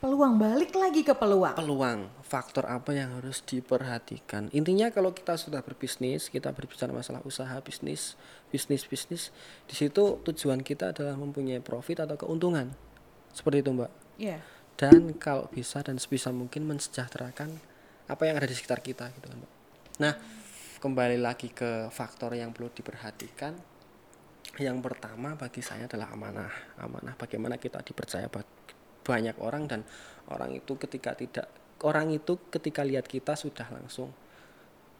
[0.00, 1.52] Peluang balik lagi ke peluang.
[1.60, 4.48] peluang faktor apa yang harus diperhatikan.
[4.56, 8.16] Intinya kalau kita sudah berbisnis kita berbicara masalah usaha bisnis
[8.48, 9.28] bisnis bisnis
[9.68, 12.72] di situ tujuan kita adalah mempunyai profit atau keuntungan.
[13.30, 13.92] Seperti itu mbak.
[14.20, 14.40] Iya.
[14.80, 17.60] dan kalau bisa dan sebisa mungkin mensejahterakan
[18.10, 19.52] apa yang ada di sekitar kita gitu kan mbak
[20.02, 20.14] nah
[20.80, 23.52] kembali lagi ke faktor yang perlu diperhatikan.
[24.56, 26.48] Yang pertama bagi saya adalah amanah.
[26.80, 28.48] Amanah bagaimana kita dipercaya ba-
[29.04, 29.84] banyak orang dan
[30.32, 31.46] orang itu ketika tidak
[31.84, 34.12] orang itu ketika lihat kita sudah langsung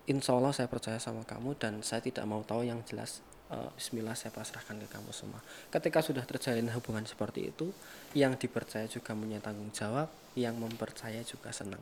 [0.04, 4.16] insya Allah saya percaya sama kamu dan saya tidak mau tahu yang jelas eh, Bismillah
[4.16, 5.40] saya pasrahkan ke kamu semua.
[5.72, 7.72] Ketika sudah terjalin hubungan seperti itu
[8.12, 11.80] yang dipercaya juga punya tanggung jawab yang mempercaya juga senang.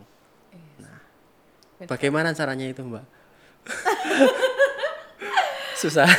[0.79, 1.18] Nah Betul.
[1.87, 3.07] Bagaimana caranya itu mbak?
[5.79, 6.11] Susah.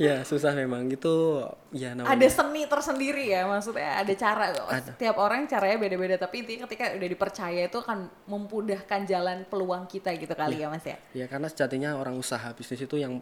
[0.00, 0.86] Ya susah memang.
[0.90, 4.02] Itu ya namanya Ada seni tersendiri ya maksudnya.
[4.02, 4.44] Ada cara.
[4.50, 4.94] Ada.
[4.94, 6.16] setiap orang caranya beda-beda.
[6.18, 10.86] Tapi intinya ketika udah dipercaya itu akan memudahkan jalan peluang kita gitu kali ya mas
[10.86, 10.98] ya?
[11.14, 13.18] Ya karena sejatinya orang usaha bisnis itu yang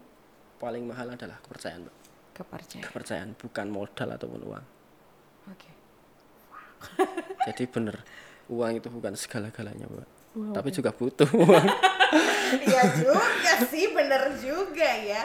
[0.61, 1.97] paling mahal adalah kepercayaan mbak.
[2.41, 2.85] Kepercayaan.
[2.89, 4.65] kepercayaan bukan modal ataupun uang.
[5.53, 5.71] Oke.
[7.49, 8.01] jadi bener
[8.49, 11.67] uang itu bukan segala-galanya mbak tapi juga butuh uang
[12.61, 15.23] Iya juga sih, bener juga ya.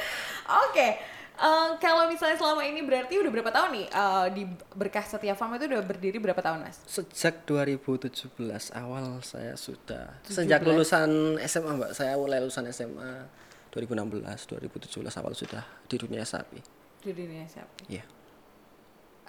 [0.64, 0.96] Oke,
[1.34, 5.52] eh, kalau misalnya selama ini berarti udah berapa tahun nih eh, di Berkah Setia Farm
[5.52, 6.80] itu udah berdiri berapa tahun mas?
[6.86, 8.32] sejak 2017
[8.72, 13.28] awal saya sudah sejak lulusan SMA mbak saya mulai lulusan SMA
[13.70, 16.64] 2016 2017 awal sudah di dunia sapi
[16.98, 17.90] Di dunia sapi.
[17.90, 18.04] ya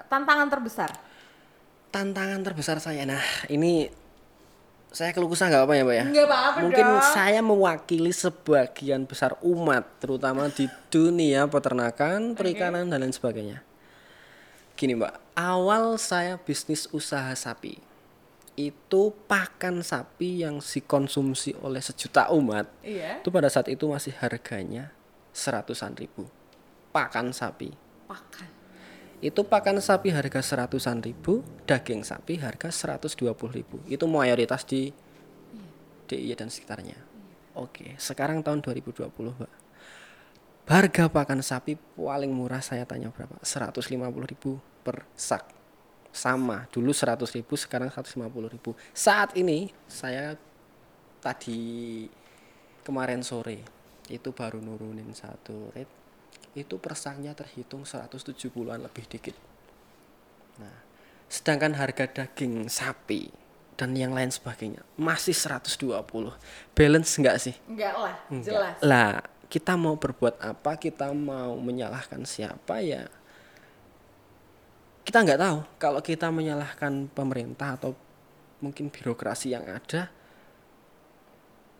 [0.07, 0.91] Tantangan terbesar?
[1.87, 3.87] tantangan terbesar saya nah ini
[4.95, 6.05] saya keluh kesah nggak apa ya mbak ya?
[6.07, 7.03] Nggak apa-apa mungkin dong.
[7.11, 13.59] saya mewakili sebagian besar umat terutama di dunia peternakan perikanan dan lain sebagainya.
[14.79, 15.19] Gini mbak.
[15.35, 17.75] Awal saya bisnis usaha sapi.
[18.55, 22.71] Itu pakan sapi yang dikonsumsi oleh sejuta umat.
[22.79, 23.19] Iya.
[23.19, 24.95] itu pada saat itu masih harganya
[25.35, 26.23] seratusan ribu.
[26.95, 27.75] Pakan sapi.
[28.07, 28.54] Pakan.
[29.23, 33.79] Itu pakan sapi harga seratusan ribu, daging sapi harga 120 ribu.
[33.87, 34.91] Itu mayoritas di
[36.05, 36.99] DIY dan sekitarnya.
[37.55, 39.53] Oke, sekarang tahun 2020, Mbak.
[40.65, 43.37] Harga pakan sapi paling murah saya tanya berapa?
[43.39, 43.95] 150
[44.27, 45.53] ribu per sak.
[46.15, 48.71] Sama, dulu 100 ribu, sekarang 150 ribu.
[48.95, 50.39] Saat ini saya
[51.19, 52.05] tadi
[52.85, 53.65] kemarin sore
[54.07, 56.04] itu baru nurunin satu rate
[56.55, 59.35] itu persaknya terhitung 170-an lebih dikit.
[60.57, 60.77] Nah,
[61.27, 63.27] sedangkan harga daging sapi
[63.75, 66.31] dan yang lain sebagainya masih 120.
[66.71, 67.55] Balance enggak sih?
[67.67, 68.47] Enggak lah, Enggak.
[68.47, 68.75] jelas.
[68.79, 69.19] Lah,
[69.51, 70.79] kita mau berbuat apa?
[70.79, 73.03] Kita mau menyalahkan siapa ya?
[75.03, 75.59] Kita nggak tahu.
[75.77, 77.93] Kalau kita menyalahkan pemerintah atau
[78.63, 80.09] mungkin birokrasi yang ada,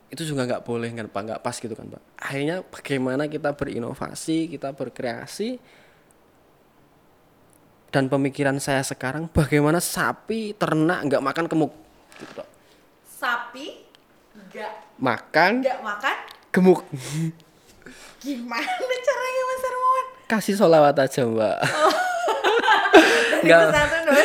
[0.10, 2.02] itu juga nggak boleh nggak pak nggak pas gitu kan pak.
[2.20, 5.58] Akhirnya bagaimana kita berinovasi, kita berkreasi,
[7.89, 11.74] dan pemikiran saya sekarang bagaimana sapi ternak nggak makan kemuk,
[12.20, 12.48] gitu pak.
[13.08, 13.86] Sapi
[14.36, 16.15] enggak Makan enggak makan
[16.52, 16.80] gemuk.
[18.26, 20.06] gimana caranya Mas Hermawan?
[20.26, 21.58] Kasih solawat aja mbak.
[23.46, 23.62] Nggak.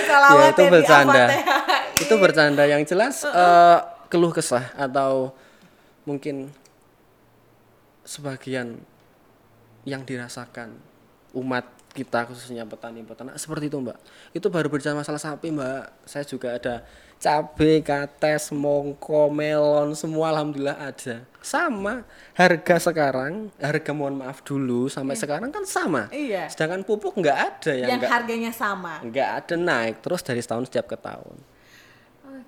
[0.08, 1.24] salawat ya itu ya bercanda
[2.00, 5.36] itu bercanda yang jelas eh, keluh kesah atau
[6.10, 6.50] mungkin
[8.02, 8.82] sebagian
[9.86, 10.74] yang dirasakan
[11.38, 13.98] umat kita khususnya petani peternak seperti itu mbak.
[14.30, 15.90] Itu baru berbicara masalah sapi mbak.
[16.06, 16.86] Saya juga ada
[17.18, 21.26] cabai kates mongko melon semua alhamdulillah ada.
[21.42, 26.06] Sama harga sekarang harga mohon maaf dulu sampai sekarang kan sama.
[26.14, 26.46] Iya.
[26.50, 29.02] sedangkan pupuk nggak ada yang yang nggak harganya sama.
[29.02, 31.36] nggak ada naik terus dari setahun setiap ke tahun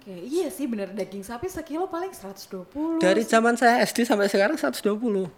[0.03, 0.19] Oke.
[0.19, 2.99] Iya sih bener daging sapi sekilo paling 120.
[2.99, 5.31] Dari zaman saya SD sampai sekarang 120.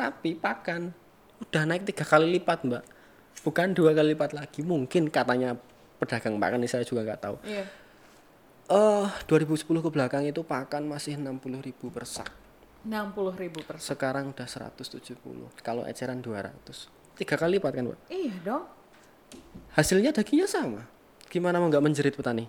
[0.00, 0.96] Tapi pakan
[1.44, 2.84] udah naik tiga kali lipat, Mbak.
[3.44, 4.64] Bukan dua kali lipat lagi.
[4.64, 5.60] Mungkin katanya
[6.00, 7.36] pedagang pakan ini saya juga nggak tahu.
[7.44, 7.68] Iya.
[8.72, 12.32] Eh 2010 ke belakang itu pakan masih 60.000 ribu per sak.
[12.88, 15.20] 60 ribu per Sekarang udah 170.
[15.60, 16.56] Kalau eceran 200.
[17.12, 18.00] Tiga kali lipat kan, Mbak?
[18.08, 18.64] Iya dong.
[19.76, 20.88] Hasilnya dagingnya sama.
[21.28, 22.48] Gimana mau nggak menjerit petani?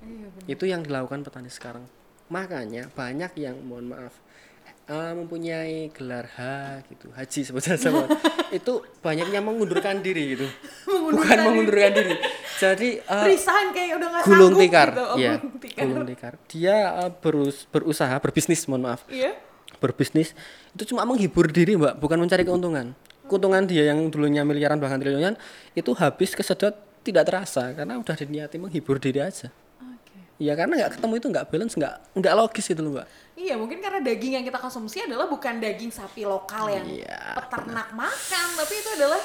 [0.00, 0.46] Iya bener.
[0.48, 1.84] Itu yang dilakukan petani sekarang.
[2.26, 4.14] Makanya banyak yang mohon maaf
[4.86, 6.40] eh, mempunyai gelar H
[6.86, 8.06] gitu, haji sebetulnya sama.
[8.54, 10.46] itu banyak yang mengundurkan diri gitu.
[11.10, 12.14] Bukan mengundurkan diri.
[12.56, 15.02] Jadi eh, Resign kayak udah gak gulung sanggup tikar, gitu.
[15.04, 15.84] Oh, Iya, gulung tikar.
[15.84, 16.32] gulung tikar.
[16.46, 19.34] Dia eh, berus- berusaha berbisnis, mohon maaf, Iya.
[19.76, 20.32] berbisnis
[20.72, 22.94] itu cuma menghibur diri, mbak, bukan mencari keuntungan.
[23.26, 25.34] Keuntungan dia yang dulunya miliaran bahkan triliunan
[25.74, 26.72] itu habis kesedot
[27.02, 29.50] tidak terasa karena udah diniati menghibur diri aja.
[30.36, 30.44] Oke.
[30.44, 33.06] Ya karena nggak ketemu itu nggak balance, nggak nggak logis itu loh, mbak.
[33.36, 37.88] Iya, mungkin karena daging yang kita konsumsi adalah bukan daging sapi lokal yang Iya, peternak
[37.90, 39.20] makan, tapi itu adalah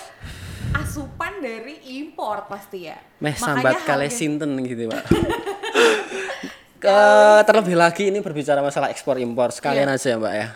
[0.73, 2.95] asupan dari impor pasti ya.
[3.19, 5.03] Meh Makanya sambat kale harga- sinten gitu, Pak.
[6.81, 6.97] Ke
[7.45, 9.95] terlebih lagi ini berbicara masalah ekspor impor sekalian Iya.
[9.95, 10.47] aja ya, Mbak ya.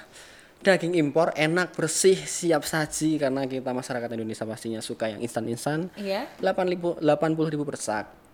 [0.58, 5.94] Daging impor enak, bersih, siap saji karena kita masyarakat Indonesia pastinya suka yang instan-instan.
[5.94, 6.26] Iya.
[6.42, 8.25] 80 80 ribu per sak.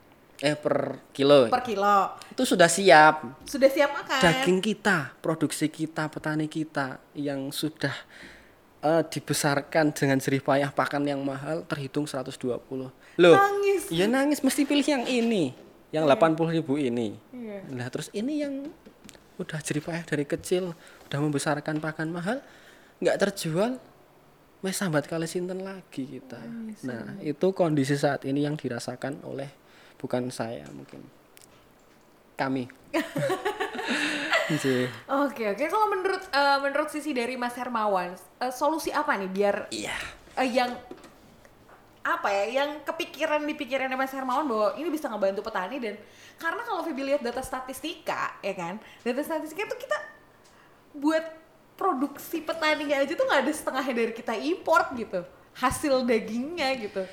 [0.41, 1.45] Eh per kilo.
[1.53, 2.17] Per kilo.
[2.33, 3.45] Itu sudah siap.
[3.45, 4.19] Sudah siap makan.
[4.25, 7.93] Daging kita, produksi kita, petani kita yang sudah
[8.81, 12.41] eh, dibesarkan dengan jerih payah pakan yang mahal terhitung 120.
[13.21, 13.35] Loh.
[13.37, 13.93] Nangis.
[13.93, 15.53] Ya nangis mesti pilih yang ini,
[15.93, 17.21] yang 80 ribu ini.
[17.29, 17.61] Iya.
[17.69, 18.65] Nah terus ini yang
[19.37, 20.73] udah jerih payah dari kecil,
[21.05, 22.41] udah membesarkan pakan mahal,
[22.97, 23.77] nggak terjual,
[24.65, 26.41] mes sambat kali sinten lagi kita.
[26.81, 29.60] Nah itu kondisi saat ini yang dirasakan oleh
[30.01, 31.05] bukan saya mungkin
[32.33, 32.65] kami.
[34.49, 34.89] Nggih.
[35.29, 35.63] Oke, oke.
[35.69, 39.95] Kalau menurut eh, menurut sisi dari Mas Hermawan, eh, solusi apa nih biar Iya.
[40.35, 40.73] eh, yang
[42.01, 45.95] apa ya, yang kepikiran di pikirannya Mas Hermawan bahwa ini bisa ngebantu petani dan
[46.41, 49.97] karena kalau Vivi lihat data statistika, ya kan, data statistika itu kita
[50.97, 51.21] buat
[51.77, 55.21] produksi petaninya aja tuh nggak ada setengahnya dari kita import gitu,
[55.61, 57.05] hasil dagingnya gitu.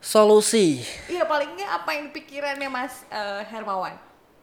[0.00, 0.82] Solusi.
[1.08, 3.96] Iya palingnya apa yang pikirannya Mas eh, Hermawan?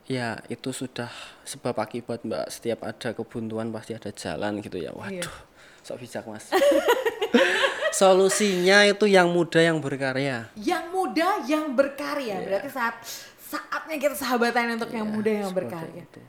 [0.10, 1.08] Ya itu sudah
[1.46, 2.50] sebab akibat mbak.
[2.52, 4.92] Setiap ada kebuntuan pasti ada jalan gitu ya.
[4.92, 5.36] Waduh,
[5.86, 6.50] sok bijak mas.
[8.00, 10.50] Solusinya itu yang muda yang berkarya.
[10.58, 12.96] Yang muda yang berkarya, berarti saat
[13.40, 16.04] saatnya kita sahabatan untuk yang muda yang berkarya.
[16.08, 16.22] itu.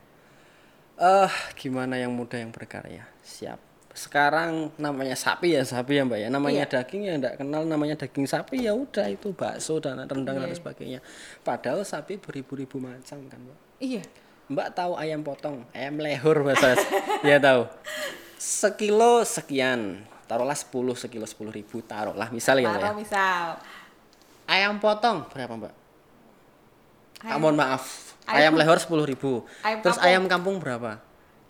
[0.93, 3.09] Eh, gimana yang muda yang berkarya?
[3.25, 3.72] Siap.
[3.93, 6.27] Sekarang namanya sapi ya sapi ya mbak ya.
[6.27, 6.71] Namanya Iya.
[6.75, 10.57] daging ya enggak kenal namanya daging sapi ya udah itu bakso dan rendang dan Iya.
[10.57, 10.99] sebagainya.
[11.39, 13.59] Padahal sapi beribu-ribu macam kan mbak.
[13.77, 14.01] Iya.
[14.43, 16.73] Mbak tahu ayam potong, ayam lehur bahasa
[17.23, 17.69] ya tahu.
[18.35, 22.83] Sekilo sekian, taruhlah 10 sekilo 10 ribu, taruhlah misal ya Mbak ya.
[22.83, 23.45] Taruh misal
[24.43, 25.73] Ayam potong berapa Mbak?
[27.23, 29.47] Ah, Ayam- mohon maaf, Ayam- ayam, lehor 10 ribu.
[29.61, 30.09] Ayam Terus kampung.
[30.11, 30.91] ayam kampung berapa?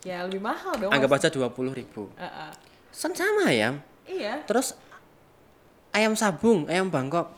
[0.03, 0.91] Ya lebih mahal dong.
[0.91, 2.11] Anggap aja 20 ribu.
[2.19, 2.51] Heeh.
[2.93, 3.79] Kan sama ayam.
[4.03, 4.43] Iya.
[4.45, 4.75] Terus
[5.95, 7.31] ayam sabung, ayam Bangkok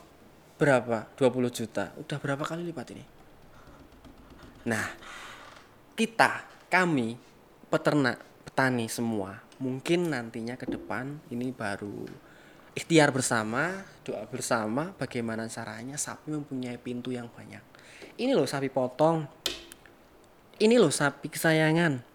[0.57, 1.07] berapa?
[1.17, 1.93] 20 juta.
[1.95, 3.05] Udah berapa kali lipat ini?
[4.65, 4.85] Nah,
[5.93, 6.41] kita,
[6.73, 7.13] kami,
[7.69, 8.17] peternak,
[8.49, 12.09] petani semua, mungkin nantinya ke depan ini baru
[12.75, 17.61] ikhtiar bersama, doa bersama bagaimana caranya sapi mempunyai pintu yang banyak.
[18.19, 19.23] Ini loh sapi potong.
[20.55, 22.14] Ini loh sapi kesayangan.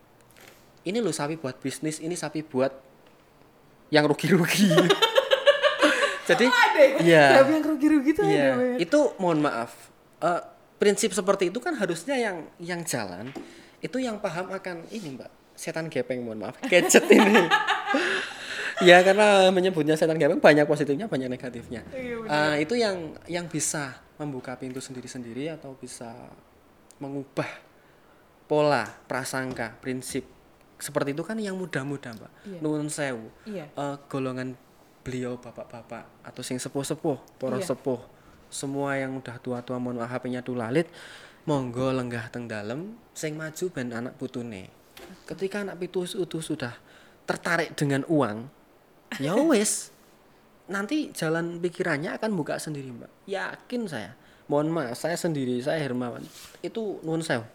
[0.81, 2.73] Ini loh sapi buat bisnis, ini sapi buat
[3.93, 4.71] yang rugi-rugi.
[6.31, 6.97] Jadi Ada ya?
[7.03, 7.27] Iya.
[7.43, 8.23] Sapi yang rugi-rugi ada.
[8.23, 8.79] Mas.
[8.81, 9.73] itu mohon maaf.
[10.21, 10.41] eh,
[10.81, 13.33] prinsip seperti itu kan harusnya yang yang jalan
[13.81, 15.31] itu yang paham akan ini, Mbak.
[15.57, 16.57] Setan gepeng, mohon maaf.
[16.65, 17.45] Gadget ini.
[18.89, 21.85] ya karena menyebutnya setan gepeng banyak positifnya, banyak negatifnya.
[21.93, 26.13] Iya, Eh, itu yang yang bisa membuka pintu sendiri-sendiri atau bisa
[27.01, 27.49] mengubah
[28.45, 30.29] pola, prasangka, prinsip
[30.81, 32.33] seperti itu kan yang mudah-mudah, Mbak.
[32.49, 32.59] Iya.
[32.65, 33.69] Nuwun sewu Iya.
[33.71, 34.57] eh, golongan
[35.01, 37.73] beliau bapak-bapak atau sing sepuh-sepuh, para Iya.
[37.73, 38.01] sepuh,
[38.49, 40.89] semua yang udah tua-tua mohon maaf HP-nya lalit,
[41.45, 44.69] monggo lenggah teng dalem sing maju ben anak putune.
[45.25, 46.77] Ketika anak pitu itu sudah
[47.25, 48.49] tertarik dengan uang,
[49.23, 49.89] ya wis
[50.69, 53.11] nanti jalan pikirannya akan buka sendiri, Mbak.
[53.27, 54.13] Yakin saya.
[54.51, 56.23] Mohon maaf, saya sendiri, saya Hermawan.
[56.59, 57.47] Itu nuwun sewu.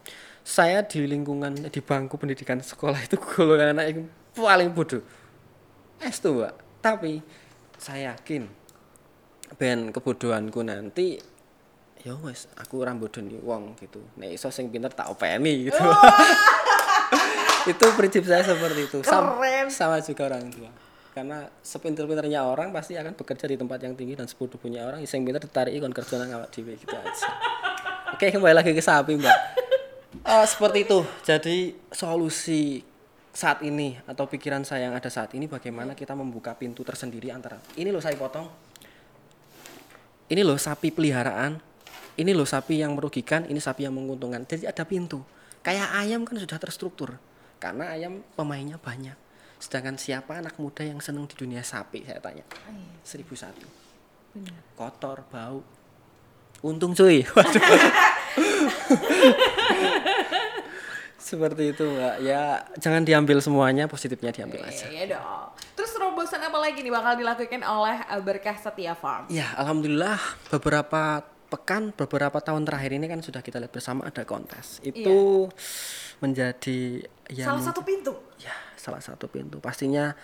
[0.46, 5.02] Saya di lingkungan di bangku pendidikan sekolah itu golongan anak yang paling bodoh.
[5.98, 6.54] Es tuh mbak.
[6.78, 7.18] Tapi
[7.82, 8.46] saya yakin
[9.58, 11.18] ben kebodohanku nanti
[12.02, 15.78] ya wes aku rambut doni wong gitu nek iso sing pinter tak openi gitu
[17.70, 19.66] itu prinsip saya seperti itu Sam- Keren.
[19.70, 20.70] sama juga orang tua
[21.14, 25.22] karena sepinter-pinternya orang pasti akan bekerja di tempat yang tinggi dan sepuluh punya orang yang
[25.26, 27.26] pinter ditarik ikon kerja nang awak dhewe gitu aja
[28.14, 29.55] oke kembali lagi ke sapi mbak
[30.26, 31.06] Eh, seperti itu.
[31.22, 32.82] Jadi solusi
[33.30, 37.62] saat ini atau pikiran saya yang ada saat ini bagaimana kita membuka pintu tersendiri antara
[37.78, 38.50] ini loh saya potong.
[40.26, 41.62] Ini loh sapi peliharaan.
[42.18, 43.46] Ini loh sapi yang merugikan.
[43.46, 44.42] Ini sapi yang menguntungkan.
[44.50, 45.22] Jadi ada pintu.
[45.62, 47.22] Kayak ayam kan sudah terstruktur.
[47.62, 49.14] Karena ayam pemainnya banyak.
[49.62, 52.42] Sedangkan siapa anak muda yang seneng di dunia sapi saya tanya.
[53.06, 53.86] Seribu satu
[54.76, 55.64] kotor bau
[56.66, 57.62] untung cuy waduh
[61.16, 65.50] seperti itu mbak ya jangan diambil semuanya positifnya diambil aja Iya dong.
[65.74, 69.26] Terus terobosan apa lagi nih bakal dilakukan oleh uh, Berkah Setia Farm?
[69.26, 70.16] Ya, alhamdulillah
[70.54, 74.78] beberapa pekan, beberapa tahun terakhir ini kan sudah kita lihat bersama ada kontes.
[74.86, 75.50] Itu
[76.22, 78.14] menjadi ya Salah satu pintu.
[78.38, 79.58] ya salah satu pintu.
[79.58, 80.14] Pastinya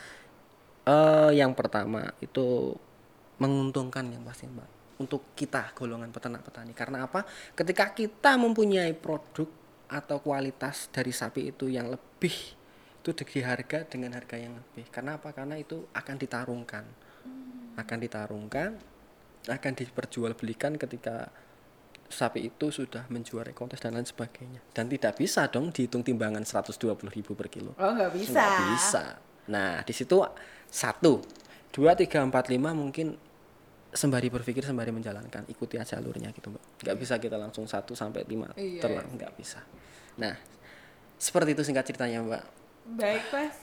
[0.86, 2.78] eh yang pertama itu
[3.42, 4.70] menguntungkan yang pasti, Mbak.
[5.02, 6.70] Untuk kita golongan peternak petani.
[6.70, 7.26] Karena apa?
[7.58, 9.50] Ketika kita mempunyai produk
[9.90, 12.62] atau kualitas dari sapi itu yang lebih
[13.02, 14.86] itu di harga dengan harga yang lebih.
[14.94, 15.34] Karena apa?
[15.34, 16.84] Karena itu akan ditarungkan.
[17.74, 18.78] Akan ditarungkan,
[19.50, 21.26] akan diperjualbelikan ketika
[22.12, 24.60] sapi itu sudah menjuarai kontes dan lain sebagainya.
[24.70, 27.74] Dan tidak bisa dong dihitung timbangan 120.000 per kilo.
[27.80, 28.38] Oh nggak bisa.
[28.38, 29.04] Nggak bisa.
[29.50, 30.22] Nah, di situ
[30.70, 31.24] satu,
[31.74, 33.18] dua, tiga, empat, lima mungkin
[33.92, 38.24] sembari berpikir sembari menjalankan ikuti aja alurnya gitu mbak nggak bisa kita langsung satu sampai
[38.24, 38.80] lima Iya.
[38.80, 39.60] terlang nggak bisa
[40.16, 40.32] nah
[41.14, 42.44] seperti itu singkat ceritanya mbak
[42.82, 43.54] Baik mas.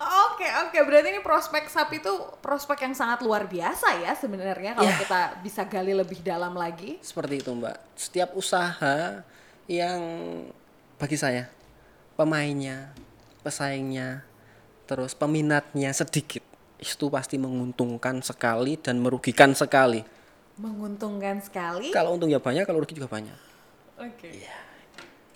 [0.00, 2.08] Oke oke berarti ini prospek sapi itu
[2.40, 4.96] prospek yang sangat luar biasa ya sebenarnya kalau Ya.
[4.96, 6.96] kita bisa gali lebih dalam lagi.
[7.00, 9.20] seperti itu mbak setiap usaha
[9.66, 10.00] yang
[10.96, 11.52] bagi saya
[12.12, 12.96] pemainnya
[13.40, 14.24] pesaingnya
[14.84, 16.40] terus peminatnya sedikit
[16.80, 20.00] itu pasti menguntungkan sekali dan merugikan sekali.
[20.56, 21.88] Menguntungkan sekali.
[21.92, 23.36] kalau untung ya banyak kalau rugi juga banyak.
[24.00, 24.32] Oke.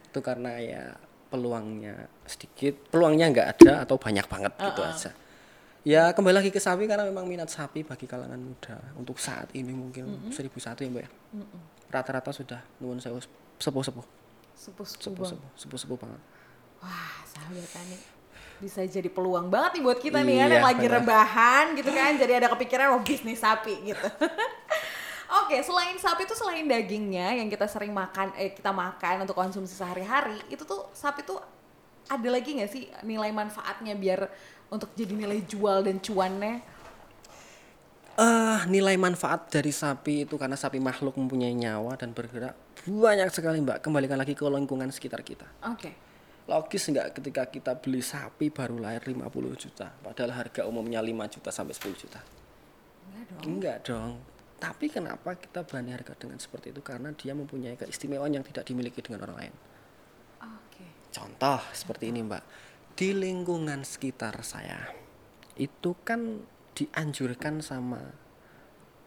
[0.05, 0.83] itu karena ya
[1.29, 2.77] peluangnya sedikit.
[2.89, 5.11] Peluangnya nggak ada atau banyak banget gitu aja.
[5.85, 8.79] Ya kembali lagi ke sapi karena memang minat sapi bagi kalangan muda.
[8.97, 11.11] Untuk saat ini mungkin seribu satu ya mbak ya?
[11.91, 13.21] Rata-rata sudah nuwun sewu
[13.61, 14.07] sepuh sepuh
[14.55, 15.03] Sepuh-sepuh.
[15.03, 15.35] sepuh banget.
[15.35, 16.21] sepuh sepuh sepuh banget.
[16.81, 17.97] Wah, sahabat Tani.
[18.63, 20.95] Bisa jadi peluang banget nih buat kita nih kan Iya, yang lagi benar.
[21.03, 22.13] rebahan gitu kan.
[22.17, 24.09] Jadi ada kepikiran oh bisnis sapi gitu.
[25.45, 29.75] Oke, selain sapi itu selain dagingnya yang kita sering makan eh kita makan untuk konsumsi
[29.75, 31.43] sehari-hari, itu tuh sapi tuh
[32.07, 34.29] ada lagi nggak sih nilai manfaatnya biar
[34.69, 36.61] untuk jadi nilai jual dan cuannya?
[38.15, 42.55] eh nilai manfaat dari sapi itu karena sapi makhluk mempunyai nyawa dan bergerak
[42.87, 45.91] banyak sekali mbak kembalikan lagi ke lingkungan sekitar kita Oke.
[46.45, 49.25] Logis nggak ketika kita beli sapi baru lahir 50
[49.57, 52.21] juta padahal harga umumnya 5 juta sampai 10 juta?
[52.21, 53.43] Enggak dong.
[53.49, 54.13] enggak dong.
[54.61, 56.81] Tapi kenapa kita berani harga dengan seperti itu?
[56.81, 59.55] Karena dia mempunyai keistimewaan yang tidak dimiliki dengan orang lain.
[60.45, 60.85] Oke.
[61.13, 62.45] contoh seperti ini mbak.
[62.95, 64.93] Di lingkungan sekitar saya
[65.57, 68.03] itu kan dianjurkan sama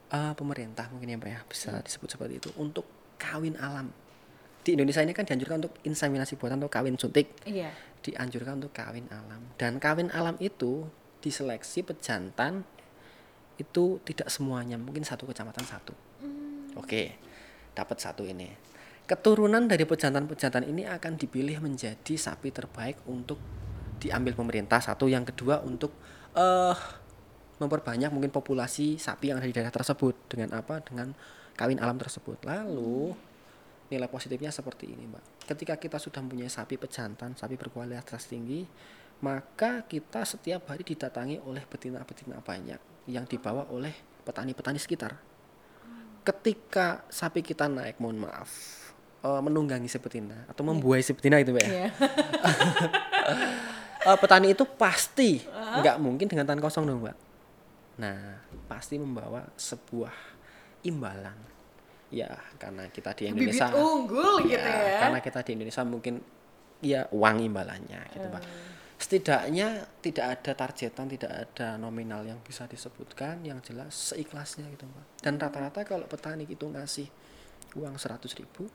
[0.10, 2.88] eh, pemerintah mungkin ya mbak ya bisa disebut seperti itu untuk
[3.20, 3.92] kawin alam
[4.68, 7.32] di Indonesia ini kan dianjurkan untuk inseminasi buatan atau kawin suntik.
[7.48, 7.72] Iya.
[8.04, 9.52] dianjurkan untuk kawin alam.
[9.56, 10.88] Dan kawin alam itu
[11.24, 12.64] diseleksi pejantan
[13.60, 15.96] itu tidak semuanya mungkin satu kecamatan satu.
[16.76, 17.16] Oke
[17.72, 18.52] dapat satu ini.
[19.08, 23.40] Keturunan dari pejantan-pejantan ini akan dipilih menjadi sapi terbaik untuk
[24.04, 24.84] diambil pemerintah.
[24.84, 25.96] Satu yang kedua untuk
[26.36, 26.78] eh
[27.58, 30.16] memperbanyak mungkin populasi sapi yang ada di daerah tersebut.
[30.30, 30.84] Dengan apa?
[30.84, 31.16] Dengan
[31.58, 32.46] kawin alam tersebut.
[32.46, 33.16] Lalu
[33.88, 35.48] nilai positifnya seperti ini mbak.
[35.48, 38.68] Ketika kita sudah mempunyai sapi pejantan sapi berkualitas tinggi
[39.24, 42.78] maka kita setiap hari didatangi oleh betina-betina banyak
[43.10, 45.18] yang dibawa oleh petani-petani sekitar.
[46.22, 48.52] Ketika sapi kita naik mohon maaf
[49.24, 51.72] eh, menunggangi si betina atau membuai si betina itu mbak ya?
[51.72, 51.88] Iya.
[54.08, 57.18] Eh, petani itu pasti nggak mungkin dengan tangan kosong dong mbak.
[58.00, 58.40] Nah
[58.72, 60.16] pasti membawa sebuah
[60.88, 61.36] imbalan
[62.08, 65.00] ya karena kita di Bibit Indonesia unggul gitu Ya, ya.
[65.04, 66.16] karena kita di Indonesia mungkin
[66.80, 68.44] ya uang imbalannya gitu Pak.
[68.98, 69.68] Setidaknya
[70.02, 75.22] tidak ada targetan, tidak ada nominal yang bisa disebutkan, yang jelas seikhlasnya gitu Pak.
[75.22, 77.06] Dan rata-rata kalau petani itu ngasih
[77.78, 78.66] uang 100 ribu,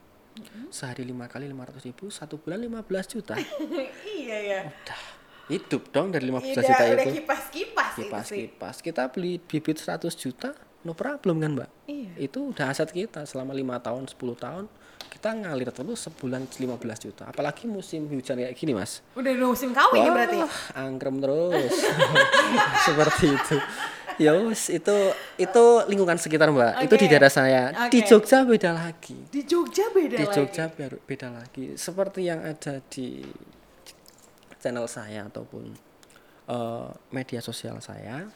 [0.71, 3.35] sehari lima kali 500 ribu, satu bulan 15 juta.
[4.15, 4.61] iya ya.
[4.71, 5.03] Udah
[5.51, 7.13] hidup dong dari 15 Udah, juta udah itu.
[7.19, 8.39] kipas-kipas itu Kipas sih.
[8.47, 8.77] kipas.
[8.79, 11.71] Kita beli bibit 100 juta, no problem kan mbak?
[11.87, 12.31] Iya.
[12.31, 14.65] itu udah aset kita selama lima tahun 10 tahun
[15.13, 17.29] kita ngalir terus sebulan 15 juta.
[17.29, 19.05] Apalagi musim hujan kayak gini mas.
[19.13, 20.39] Udah musim kawin ya berarti.
[20.41, 21.73] Wah, angkrem terus.
[22.89, 23.57] Seperti itu.
[24.17, 24.97] Ya wis, itu
[25.37, 26.89] itu lingkungan sekitar mbak.
[26.89, 27.77] Itu di daerah saya.
[27.93, 28.09] Di Oke.
[28.09, 29.17] Jogja beda lagi.
[29.29, 30.37] Di Jogja beda di lagi.
[30.37, 31.65] Jogja baru beda lagi.
[31.77, 33.21] Seperti yang ada di
[34.65, 35.65] channel saya ataupun
[36.49, 38.33] eh, media sosial saya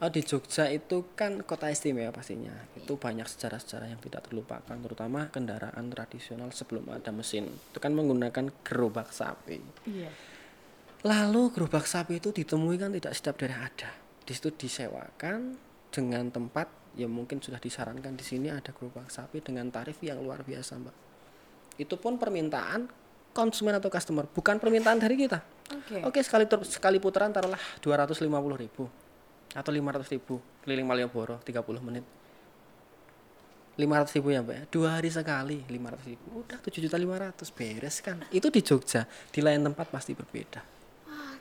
[0.00, 2.56] Oh, di Jogja itu kan kota istimewa pastinya.
[2.72, 7.44] Itu banyak sejarah-sejarah yang tidak terlupakan terutama kendaraan tradisional sebelum ada mesin.
[7.52, 9.60] Itu kan menggunakan gerobak sapi.
[9.84, 10.08] Iya.
[11.00, 13.88] lalu gerobak sapi itu ditemui kan tidak setiap daerah ada.
[14.20, 15.56] Di situ disewakan
[15.88, 16.68] dengan tempat
[17.00, 20.96] yang mungkin sudah disarankan di sini ada gerobak sapi dengan tarif yang luar biasa mbak.
[21.80, 22.84] Itu pun permintaan
[23.32, 25.40] konsumen atau customer bukan permintaan dari kita.
[25.70, 26.04] Oke.
[26.04, 28.28] oke sekali tur- sekali putaran taruhlah 250.000
[28.60, 28.84] ribu
[29.56, 32.04] atau 500 ribu keliling Malioboro 30 menit
[33.78, 37.96] 500 ribu ya mbak ya dua hari sekali 500 ribu udah 7 juta 500 beres
[38.04, 40.80] kan itu di Jogja di lain tempat pasti berbeda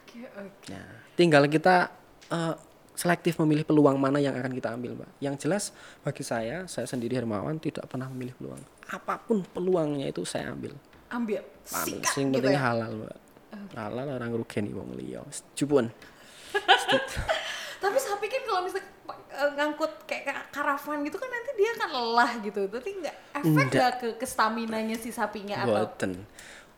[0.10, 0.74] Oke, oke.
[0.74, 1.93] Nah, tinggal kita
[2.34, 2.55] eh,
[2.97, 5.12] selektif memilih peluang mana yang akan kita ambil, Mbak.
[5.22, 5.64] Yang jelas
[6.01, 8.62] bagi saya, saya sendiri Hermawan tidak pernah memilih peluang.
[8.89, 10.74] Apa pun peluangnya itu saya ambil.
[11.14, 11.45] Ambil.
[11.70, 12.01] Ambil.
[12.10, 12.74] Sing gitu penting ya.
[12.74, 13.18] halal, Mbak.
[13.78, 15.22] Halal orang rugi nih wong liya.
[15.53, 15.93] Jupun.
[17.80, 18.88] Tapi sapi kan kalau misalnya
[19.32, 22.61] eh, ngangkut kayak ka- karavan gitu kan nanti dia kan lelah gitu.
[22.67, 26.13] Tapi nggak efek nggak ke, ke stamina-nya si sapinya atau Boten.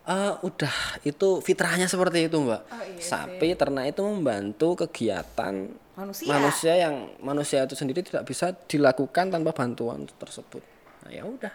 [0.02, 0.76] Eh, udah
[1.06, 2.62] itu fitrahnya seperti itu, Mbak.
[2.74, 6.26] Oh, iya Sapi ternak itu membantu kegiatan manusia?
[6.26, 10.66] manusia yang manusia itu sendiri tidak bisa dilakukan tanpa bantuan tersebut.
[11.06, 11.54] Nah, ya udah.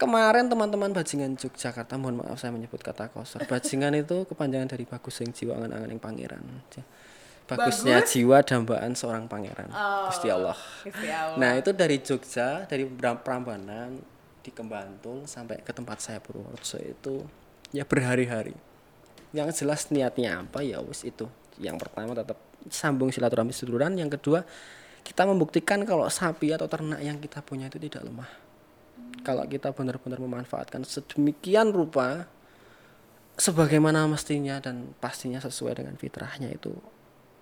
[0.00, 3.44] Kemarin teman-teman bajingan Yogyakarta, mohon maaf saya menyebut kata kotor.
[3.44, 6.42] Bajingan itu kepanjangan dari bagus yang jiwa angan-angan yang pangeran.
[7.50, 8.14] Bagusnya Bagus?
[8.14, 9.66] jiwa dambaan seorang pangeran.
[9.74, 10.54] Oh, Gusti Allah.
[10.54, 11.34] Allah.
[11.34, 13.98] Nah, itu dari Jogja, dari Prambanan
[14.40, 17.26] di Kembantul sampai ke tempat saya Purworejo itu
[17.74, 18.54] ya berhari-hari.
[19.34, 21.26] Yang jelas niatnya apa ya wis itu.
[21.58, 22.38] Yang pertama tetap
[22.70, 24.46] sambung silaturahmi seduluran, yang kedua
[25.02, 28.30] kita membuktikan kalau sapi atau ternak yang kita punya itu tidak lemah.
[29.26, 32.30] Kalau kita benar-benar memanfaatkan sedemikian rupa
[33.40, 36.76] sebagaimana mestinya dan pastinya sesuai dengan fitrahnya itu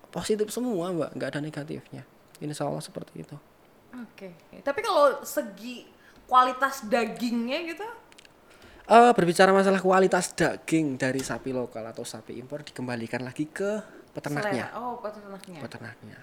[0.09, 1.15] positif semua mbak.
[1.15, 2.03] Nggak ada negatifnya.
[2.39, 3.37] Insya Allah seperti itu.
[3.93, 4.33] Oke.
[4.61, 5.87] Tapi kalau segi
[6.29, 7.87] kualitas dagingnya gitu,
[8.89, 13.85] Eh berbicara masalah kualitas daging dari sapi lokal atau sapi impor dikembalikan lagi ke
[14.17, 14.73] peternaknya.
[14.73, 14.81] Selera.
[14.81, 15.59] Oh, peternaknya.
[15.61, 16.17] peternaknya.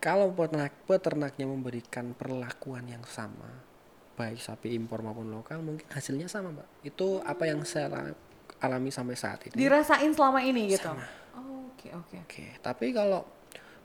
[0.00, 3.68] Kalau peternak peternaknya memberikan perlakuan yang sama
[4.16, 6.64] baik sapi impor maupun lokal mungkin hasilnya sama mbak.
[6.80, 8.16] Itu apa yang saya la-
[8.64, 9.60] alami sampai saat ini.
[9.60, 10.88] Dirasain selama ini gitu.
[10.88, 10.96] Oh,
[11.78, 12.16] Oke, oke.
[12.26, 13.22] Oke, tapi kalau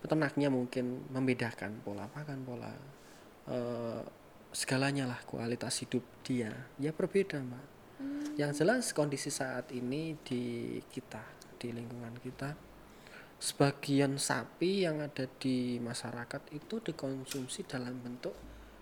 [0.01, 2.73] peternaknya mungkin membedakan pola makan, pola
[3.53, 4.01] eh,
[4.49, 6.49] segalanya lah kualitas hidup dia,
[6.81, 7.65] ya berbeda mbak.
[8.33, 11.21] Yang jelas kondisi saat ini di kita,
[11.61, 12.57] di lingkungan kita,
[13.37, 18.33] sebagian sapi yang ada di masyarakat itu dikonsumsi dalam bentuk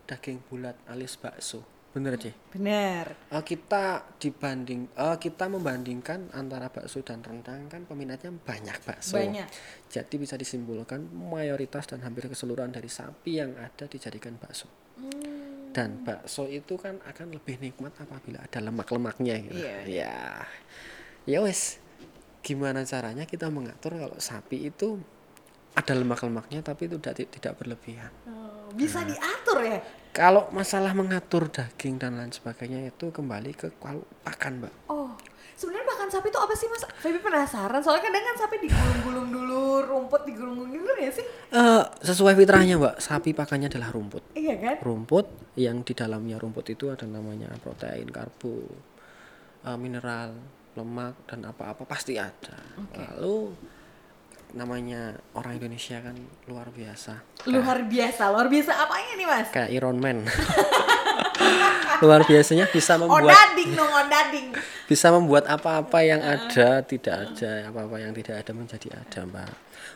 [0.08, 2.34] daging bulat alias bakso, bener sih?
[2.56, 3.16] Bener.
[3.32, 9.20] Eh, kita dibanding eh, kita membandingkan antara bakso dan rendang kan peminatnya banyak bakso.
[9.20, 9.48] Banyak.
[9.92, 14.72] Jadi bisa disimpulkan mayoritas dan hampir keseluruhan dari sapi yang ada dijadikan bakso.
[14.96, 15.72] Hmm.
[15.72, 19.60] Dan bakso itu kan akan lebih nikmat apabila ada lemak-lemaknya gitu.
[19.60, 20.16] Iya, Ya.
[21.28, 21.80] Ya wes.
[22.42, 24.98] Gimana caranya kita mengatur kalau sapi itu
[25.72, 28.12] ada lemak-lemaknya tapi itu tidak tidak berlebihan.
[28.28, 29.80] Oh, bisa diatur ya?
[30.12, 34.74] Kalau masalah mengatur daging dan lain sebagainya itu kembali ke kual- pakan, Mbak.
[34.92, 35.16] Oh,
[35.56, 36.84] sebenarnya makan sapi itu apa sih mas?
[37.00, 41.26] Feby penasaran, soalnya kadang kan sapi digulung-gulung dulu, rumput digulung-gulung gitu ya sih?
[41.56, 42.96] Eh, sesuai fitrahnya, Mbak.
[43.00, 44.36] Sapi pakannya adalah rumput.
[44.36, 44.76] Iya kan?
[44.84, 48.68] Rumput yang di dalamnya rumput itu ada namanya protein, karbo,
[49.64, 50.36] eh, mineral,
[50.76, 52.60] lemak dan apa-apa pasti ada.
[52.96, 53.56] Lalu
[54.52, 57.24] namanya orang Indonesia kan luar biasa.
[57.46, 59.48] Luar biasa, luar biasa apanya nih mas?
[59.50, 60.26] Kayak Iron Man.
[62.02, 64.48] luar biasanya bisa membuat Odading dong, odading.
[64.90, 69.50] bisa membuat apa-apa yang ada tidak ada apa-apa yang tidak ada menjadi ada mbak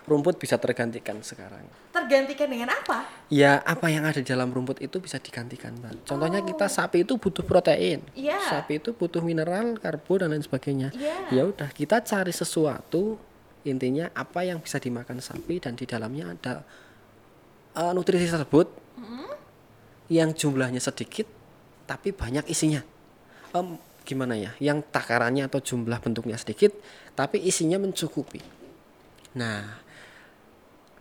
[0.06, 3.10] rumput bisa tergantikan sekarang Tergantikan dengan apa?
[3.28, 7.18] ya apa yang ada di dalam rumput itu bisa digantikan mbak contohnya kita sapi itu
[7.18, 8.38] butuh protein Iya.
[8.38, 11.18] sapi itu butuh mineral karbo dan lain sebagainya Iya.
[11.32, 13.18] ya udah kita cari sesuatu
[13.66, 16.62] intinya apa yang bisa dimakan sapi dan di dalamnya ada
[17.74, 18.86] eh, nutrisi tersebut
[20.10, 21.26] yang jumlahnya sedikit
[21.90, 22.82] tapi banyak isinya.
[23.54, 24.54] Em, gimana ya?
[24.62, 26.74] Yang takarannya atau jumlah bentuknya sedikit
[27.18, 28.42] tapi isinya mencukupi.
[29.38, 29.82] Nah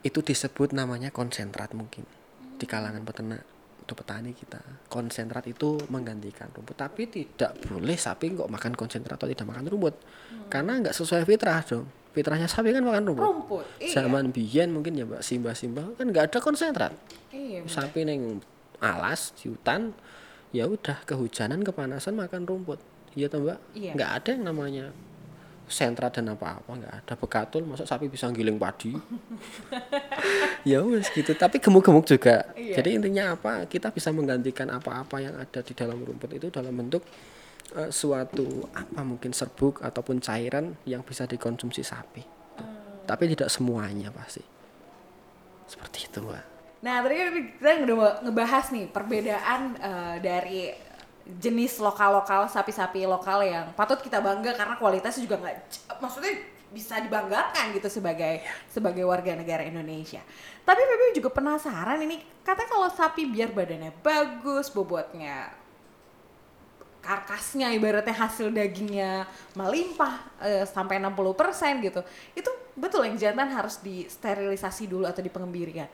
[0.05, 2.05] itu disebut namanya konsentrat mungkin
[2.61, 3.45] di kalangan peternak
[3.85, 4.61] atau petani kita.
[4.89, 6.77] Konsentrat itu menggantikan rumput.
[6.77, 9.97] Tapi tidak boleh sapi kok makan konsentrat atau tidak makan rumput.
[10.49, 13.67] Karena nggak sesuai fitrah dong fitrahnya sapi kan makan rumput, Rumput.
[13.77, 13.93] Iya.
[14.01, 16.95] zaman biyen mungkin ya mbak simba simba kan nggak ada konsentrat
[17.29, 17.67] Iya.
[17.67, 18.39] sapi neng
[18.79, 19.91] alas di hutan
[20.51, 22.79] ya udah kehujanan kepanasan makan rumput
[23.13, 23.93] iya toh mbak Iya.
[23.93, 24.87] nggak ada yang namanya
[25.65, 28.93] sentra dan apa-apa nggak ada bekatul masa sapi bisa giling padi
[30.65, 32.79] ya wes gitu tapi gemuk-gemuk juga Iya.
[32.79, 37.03] jadi intinya apa kita bisa menggantikan apa-apa yang ada di dalam rumput itu dalam bentuk
[37.73, 42.23] eh, suatu apa mungkin serbuk ataupun cairan yang bisa dikonsumsi sapi.
[43.05, 44.45] Tapi tidak semuanya pasti.
[45.65, 46.45] Seperti itu mbak.
[46.85, 50.61] Nah, tadi kan kita udah ngebahas nih perbedaan eh, dari
[51.25, 55.57] jenis lokal-lokal sapi-sapi lokal yang patut kita bangga karena kualitasnya juga nggak
[55.97, 56.37] maksudnya
[56.69, 60.21] bisa dibanggakan gitu sebagai sebagai warga negara Indonesia.
[60.67, 65.64] Tapi Pepe juga penasaran ini katanya kalau sapi biar badannya bagus, bobotnya
[67.05, 71.21] karkasnya ibaratnya hasil dagingnya melimpah eh, sampai 60%
[71.85, 72.01] gitu.
[72.33, 75.87] Itu betul yang jantan harus disterilisasi dulu atau dipengembirikan.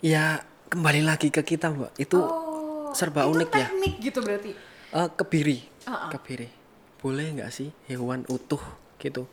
[0.00, 3.58] Ya kembali lagi ke kita mbak itu Oh, serba itu unik ya.
[3.68, 4.52] teknik gitu berarti.
[4.92, 6.10] Eh, kebiri, Ah, ah.
[6.10, 6.48] kebiri.
[6.96, 8.60] Boleh nggak sih hewan utuh
[8.96, 9.28] gitu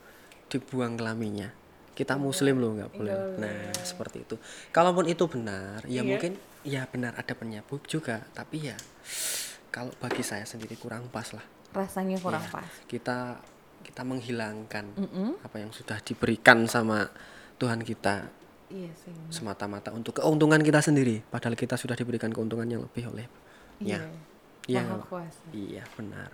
[0.48, 1.52] dibuang kelaminnya?
[1.94, 3.16] Kita muslim loh nggak boleh.
[3.38, 4.36] Nah seperti itu.
[4.70, 6.04] Kalaupun itu benar, ya Iya.
[6.04, 6.34] mungkin
[6.64, 8.24] ya benar ada penyebab juga.
[8.32, 8.78] Tapi ya
[9.70, 11.44] kalau bagi saya sendiri kurang pas lah.
[11.74, 12.72] Rasanya kurang Ya, pas.
[12.88, 13.18] Kita
[13.84, 15.44] kita menghilangkan Mm-mm.
[15.44, 17.12] apa yang sudah diberikan sama
[17.60, 18.32] Tuhan kita
[18.74, 18.90] Iya
[19.30, 21.22] semata-mata untuk keuntungan kita sendiri.
[21.30, 23.28] Padahal kita sudah diberikan keuntungan yang lebih oleh
[23.84, 24.02] Iya.
[24.66, 24.82] Iya.
[24.82, 25.06] Nggak?
[25.12, 25.44] kuasa.
[25.54, 26.30] Iya benar.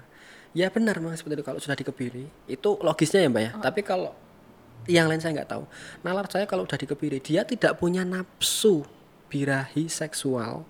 [0.53, 3.51] Ya benar mas seperti itu kalau sudah dikebiri itu logisnya ya mbak ya.
[3.59, 4.13] Tapi kalau
[4.88, 5.63] yang lain saya nggak tahu.
[6.05, 8.86] Nalar saya kalau udah dikebiri dia tidak punya nafsu
[9.30, 10.65] birahi seksual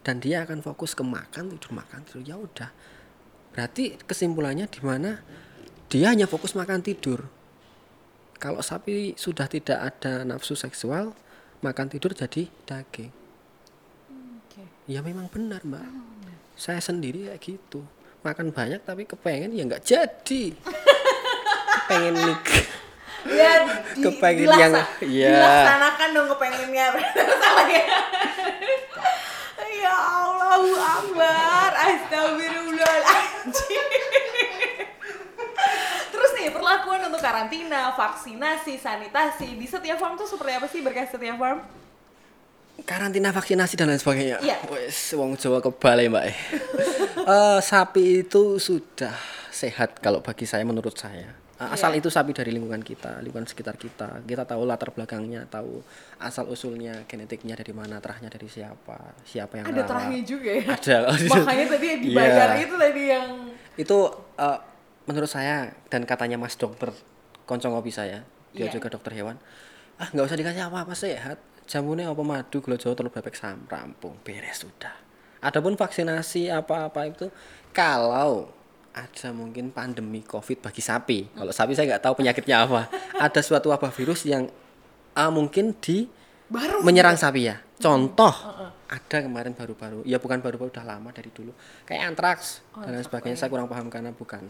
[0.00, 2.70] dan dia akan fokus ke makan tidur makan tidur ya udah.
[3.52, 5.20] Berarti kesimpulannya di mana
[5.92, 7.28] dia hanya fokus makan tidur.
[8.36, 11.16] Kalau sapi sudah tidak ada nafsu seksual
[11.64, 13.12] makan tidur jadi daging.
[14.44, 14.62] Oke.
[14.88, 15.84] Ya memang benar mbak.
[16.56, 17.84] Saya sendiri kayak gitu.
[18.24, 20.42] Makan banyak tapi kepengen ya nggak jadi.
[21.82, 22.44] kepengen nik.
[23.24, 25.28] Ya, di, Kepengen dilaksa- yang- iya.
[25.32, 26.86] dilaksanakan dong kepengennya.
[27.42, 27.82] Salah ya.
[29.76, 31.68] ya Allahu Akbar.
[31.74, 33.84] Astagfirullahaladzim.
[36.06, 41.10] Terus nih perlakuan untuk karantina, vaksinasi, sanitasi di setiap farm tuh seperti apa sih berkas
[41.10, 41.58] setiap farm?
[42.78, 44.36] Karantina vaksinasi dan lain sebagainya.
[44.38, 44.54] Iya.
[44.68, 46.24] Wes wong Jawa kebal ya mbak.
[47.18, 49.12] Eh, sapi itu sudah
[49.48, 51.32] sehat kalau bagi saya menurut saya.
[51.56, 52.04] Eh, Asal Iya.
[52.04, 54.20] itu sapi dari lingkungan kita, lingkungan sekitar kita.
[54.22, 55.80] Kita tahu latar belakangnya, tahu
[56.16, 59.88] asal usulnya, genetiknya dari mana, terahnya dari siapa, siapa yang Ada rawat.
[59.88, 60.64] terahnya juga ya.
[60.68, 60.96] Ada.
[61.32, 62.60] Makanya tadi yang dibayar Iya.
[62.60, 63.28] itu tadi yang
[63.72, 63.96] itu
[64.36, 64.58] eh,
[65.04, 66.92] menurut saya dan katanya mas dokter
[67.44, 68.72] koncong kopi saya dia Iya.
[68.72, 69.36] juga dokter hewan
[69.96, 74.16] ah nggak usah dikasih apa-apa sehat jamunya apa madu gula jawa telur bebek sam rampung
[74.20, 74.92] beres sudah
[75.38, 77.28] adapun vaksinasi apa-apa itu
[77.70, 78.48] kalau
[78.96, 82.88] ada mungkin pandemi covid bagi sapi kalau sapi saya nggak tahu penyakitnya apa
[83.20, 84.48] ada suatu wabah virus yang
[85.16, 86.08] ah, mungkin di
[86.46, 87.56] baru menyerang sapi ya.
[87.76, 88.32] Contoh
[88.86, 91.52] ada kemarin baru-baru, ya bukan baru-baru udah lama dari dulu.
[91.84, 93.36] Kayak antraks dan lain sebagainya.
[93.36, 94.46] Saya kurang paham karena bukan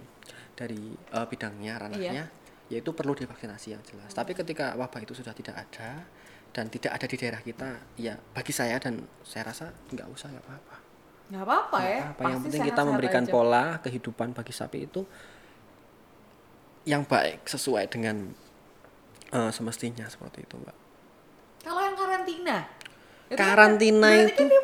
[0.55, 2.27] dari eh, bidangnya ranahnya.
[2.67, 4.11] Yaitu perlu divaksinasi yang jelas.
[4.11, 6.03] Tapi ketika wabah itu sudah tidak ada
[6.51, 10.45] dan tidak ada di daerah kita, ya bagi saya dan saya rasa nggak usah nggak
[10.47, 10.77] apa-apa.
[11.27, 12.01] Nggak apa-apa ya.
[12.07, 13.33] Apa yang Pasti penting kita sehat-sehat memberikan aja.
[13.33, 15.03] pola kehidupan bagi sapi itu
[16.85, 18.31] yang baik sesuai dengan
[19.29, 20.77] eh, semestinya seperti itu, Mbak.
[21.63, 22.59] Kalau yang karantina?
[23.27, 24.63] itu kan Karantina berarti itu- kan dia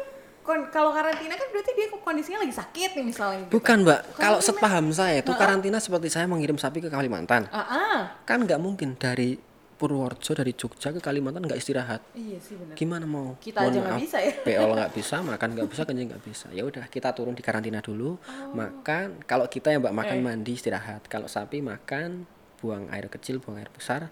[0.70, 3.52] kalau karantina kan berarti dia kondisinya lagi sakit nih misalnya gitu.
[3.52, 4.00] Bukan, Mbak.
[4.16, 7.50] Kalau sepaham saya itu karantina seperti saya mengirim sapi ke Kalimantan.
[7.50, 7.98] Ah, ah.
[8.22, 9.34] Kan nggak mungkin dari
[9.82, 12.06] Purworejo dari Jogja ke Kalimantan nggak istirahat.
[12.14, 12.78] Iya sih benar.
[12.78, 13.34] Gimana mau?
[13.36, 14.32] Kita Mohon aja nggak bisa ya.
[14.38, 16.46] PO nggak bisa, makan nggak bisa, kencing nggak bisa.
[16.54, 18.14] Ya udah kita turun di karantina dulu.
[18.54, 19.26] Makan.
[19.26, 20.22] Kalau kita yang Mbak makan Eh.
[20.22, 21.10] mandi istirahat.
[21.10, 22.22] Kalau sapi makan,
[22.62, 24.06] buang air kecil, buang air besar.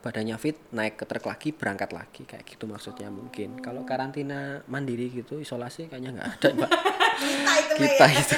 [0.00, 3.58] Badannya fit, naik ke truk lagi, berangkat lagi kayak gitu maksudnya mungkin.
[3.58, 6.70] Kalau karantina mandiri gitu, isolasi kayaknya nggak ada, Mbak.
[7.16, 8.20] Kita itu Mbak, kita ya.
[8.22, 8.36] itu.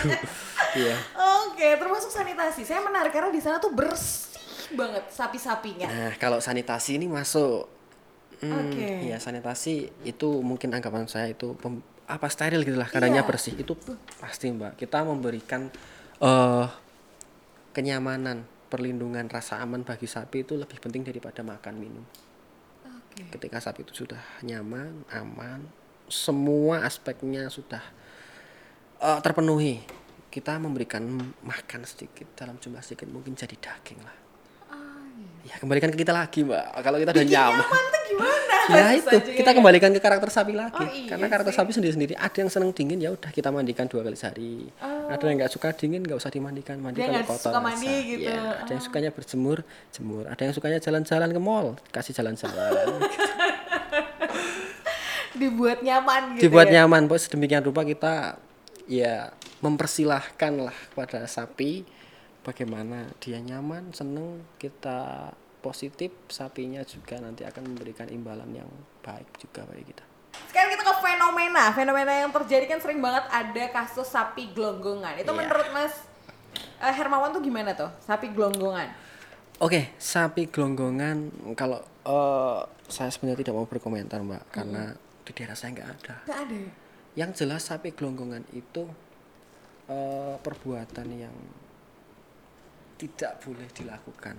[0.78, 0.96] Iya.
[1.44, 2.62] Oke, termasuk sanitasi.
[2.62, 4.26] Saya menarik karena di sana tuh bersih
[4.74, 5.86] banget sapi-sapinya.
[5.88, 7.68] Nah, kalau sanitasi ini masuk.
[8.38, 9.08] Hmm, Oke.
[9.08, 13.28] Ya, sanitasi itu mungkin anggapan saya itu pem- apa steril gitu lah, kadarnya Iya.
[13.28, 13.54] bersih.
[13.56, 13.74] Itu
[14.16, 14.78] pasti, Mbak.
[14.78, 15.68] Kita memberikan
[16.18, 16.66] eh
[17.72, 22.04] kenyamanan, perlindungan, rasa aman bagi sapi itu lebih penting daripada makan minum.
[23.18, 25.66] Ketika sapi itu sudah nyaman, aman,
[26.06, 27.82] semua aspeknya sudah
[28.98, 29.82] eh, terpenuhi,
[30.30, 31.02] kita memberikan
[31.42, 34.14] makan sedikit dalam jumlah sedikit mungkin jadi daging lah.
[35.48, 36.76] Ya kembalikan ke kita lagi mbak.
[36.78, 38.56] Kalau kita udah Bikin nyaman, nyaman tuh gimana?
[38.76, 39.56] ya itu kita ya.
[39.56, 40.76] kembalikan ke karakter sapi lagi.
[40.76, 41.60] Oh, iya Karena karakter sih.
[41.64, 44.68] sapi sendiri-sendiri ada yang seneng dingin ya udah kita mandikan dua kali sehari.
[45.08, 48.28] Ada yang nggak suka dingin nggak usah dimandikan, mandi kalau kotor suka mandi gitu.
[48.28, 50.28] Ya, ada yang sukanya berjemur, jemur.
[50.28, 52.76] Ada yang sukanya jalan-jalan ke mall, kasih jalan-jalan.
[55.38, 56.82] Dibuat nyaman gitu Dibuat ya.
[56.82, 57.24] nyaman, bos.
[57.24, 58.36] Sedemikian rupa kita
[58.84, 59.30] ya
[59.64, 61.84] mempersilahkan lah kepada sapi
[62.42, 68.70] bagaimana dia nyaman, seneng, kita positif, sapinya juga nanti akan memberikan imbalan yang
[69.02, 70.04] baik juga bagi kita.
[70.48, 71.64] Sekarang kita ke fenomena.
[71.74, 75.18] Fenomena yang terjadi kan sering banget ada kasus sapi gelonggongan.
[75.18, 75.38] Itu Iya.
[75.44, 75.94] menurut Mas
[76.78, 77.90] eh, Hermawan tuh gimana tuh?
[78.00, 78.88] Sapi gelonggongan.
[79.58, 84.94] Oke, sapi gelonggongan kalau eh, saya sebenarnya tidak mau berkomentar mbak karena
[85.26, 86.14] di daerah saya nggak ada.
[86.24, 86.70] Gak ada ya?
[87.18, 88.86] Yang jelas sapi gelonggongan itu
[89.90, 91.34] eh, perbuatan yang
[92.98, 94.34] tidak boleh dilakukan.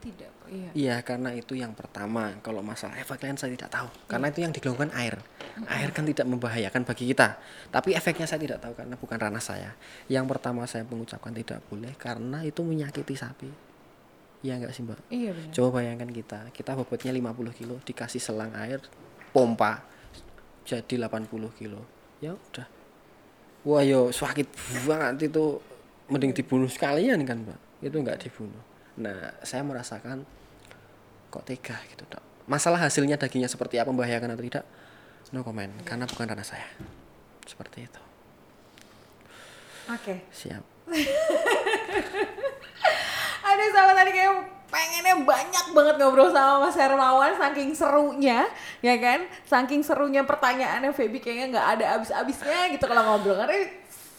[0.00, 0.32] Tidak.
[0.48, 0.70] Iya.
[0.72, 2.32] Iya, karena itu yang pertama.
[2.40, 3.88] Kalau masalah efek lain saya tidak tahu.
[4.08, 5.20] Karena itu yang digelongkan air.
[5.68, 7.36] Air kan tidak membahayakan bagi kita.
[7.68, 9.76] Tapi efeknya saya tidak tahu karena bukan ranah saya.
[10.08, 13.50] Yang pertama saya mengucapkan tidak boleh karena itu menyakiti sapi.
[14.40, 15.00] Iya enggak sih, Mbak?
[15.12, 15.52] Iya benar.
[15.52, 18.80] Coba bayangkan kita, kita bobotnya 50 kilo dikasih selang air
[19.36, 19.84] pompa
[20.64, 21.28] jadi 80
[21.60, 21.84] kilo.
[22.24, 22.66] Ya udah.
[23.68, 24.48] Wah, yo sakit
[24.88, 25.60] banget itu
[26.08, 27.69] mending dibunuh sekalian kan, Mbak.
[27.80, 28.60] Itu enggak dibunuh.
[29.00, 30.28] Nah, saya merasakan
[31.32, 32.20] kok tega gitu, Dok.
[32.44, 34.64] Masalah hasilnya dagingnya seperti apa membahayakan atau tidak?
[35.30, 36.66] No comment, karena bukan ranah saya.
[37.46, 38.00] Seperti itu.
[39.90, 40.14] Oke.
[40.30, 40.62] Siap.
[43.50, 44.32] Aduh sama tadi kayak
[44.70, 48.46] pengennya banyak banget ngobrol sama Mas Hermawan saking serunya
[48.78, 53.66] ya kan saking serunya pertanyaannya Feby kayaknya nggak ada abis-abisnya gitu kalau ngobrol karena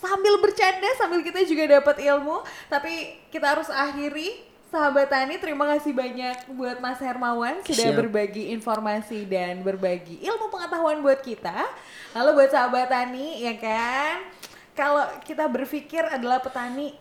[0.01, 4.41] sambil bercanda sambil kita juga dapat ilmu tapi kita harus akhiri
[4.73, 7.99] sahabat Tani terima kasih banyak buat Mas Hermawan sudah Siap.
[8.01, 11.69] berbagi informasi dan berbagi ilmu pengetahuan buat kita
[12.17, 14.25] lalu buat sahabat Tani ya kan
[14.73, 16.97] kalau kita berpikir adalah petani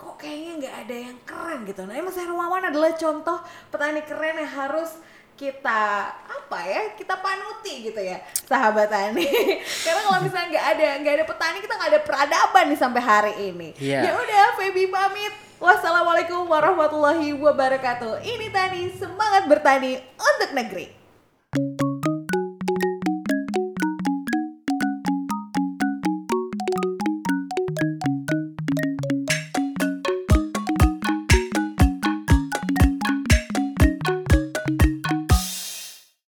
[0.00, 1.84] kok kayaknya nggak ada yang keren gitu.
[1.84, 3.36] Nah, Mas Hermawan adalah contoh
[3.68, 4.96] petani keren yang harus
[5.40, 9.24] kita apa ya kita panuti gitu ya sahabat tani
[9.88, 13.34] karena kalau misalnya nggak ada nggak ada petani kita nggak ada peradaban nih sampai hari
[13.48, 13.72] ini.
[13.80, 14.04] Iya.
[14.04, 15.32] ya udah Feby pamit.
[15.60, 18.24] Wassalamualaikum warahmatullahi wabarakatuh.
[18.24, 21.89] Ini tani semangat bertani untuk negeri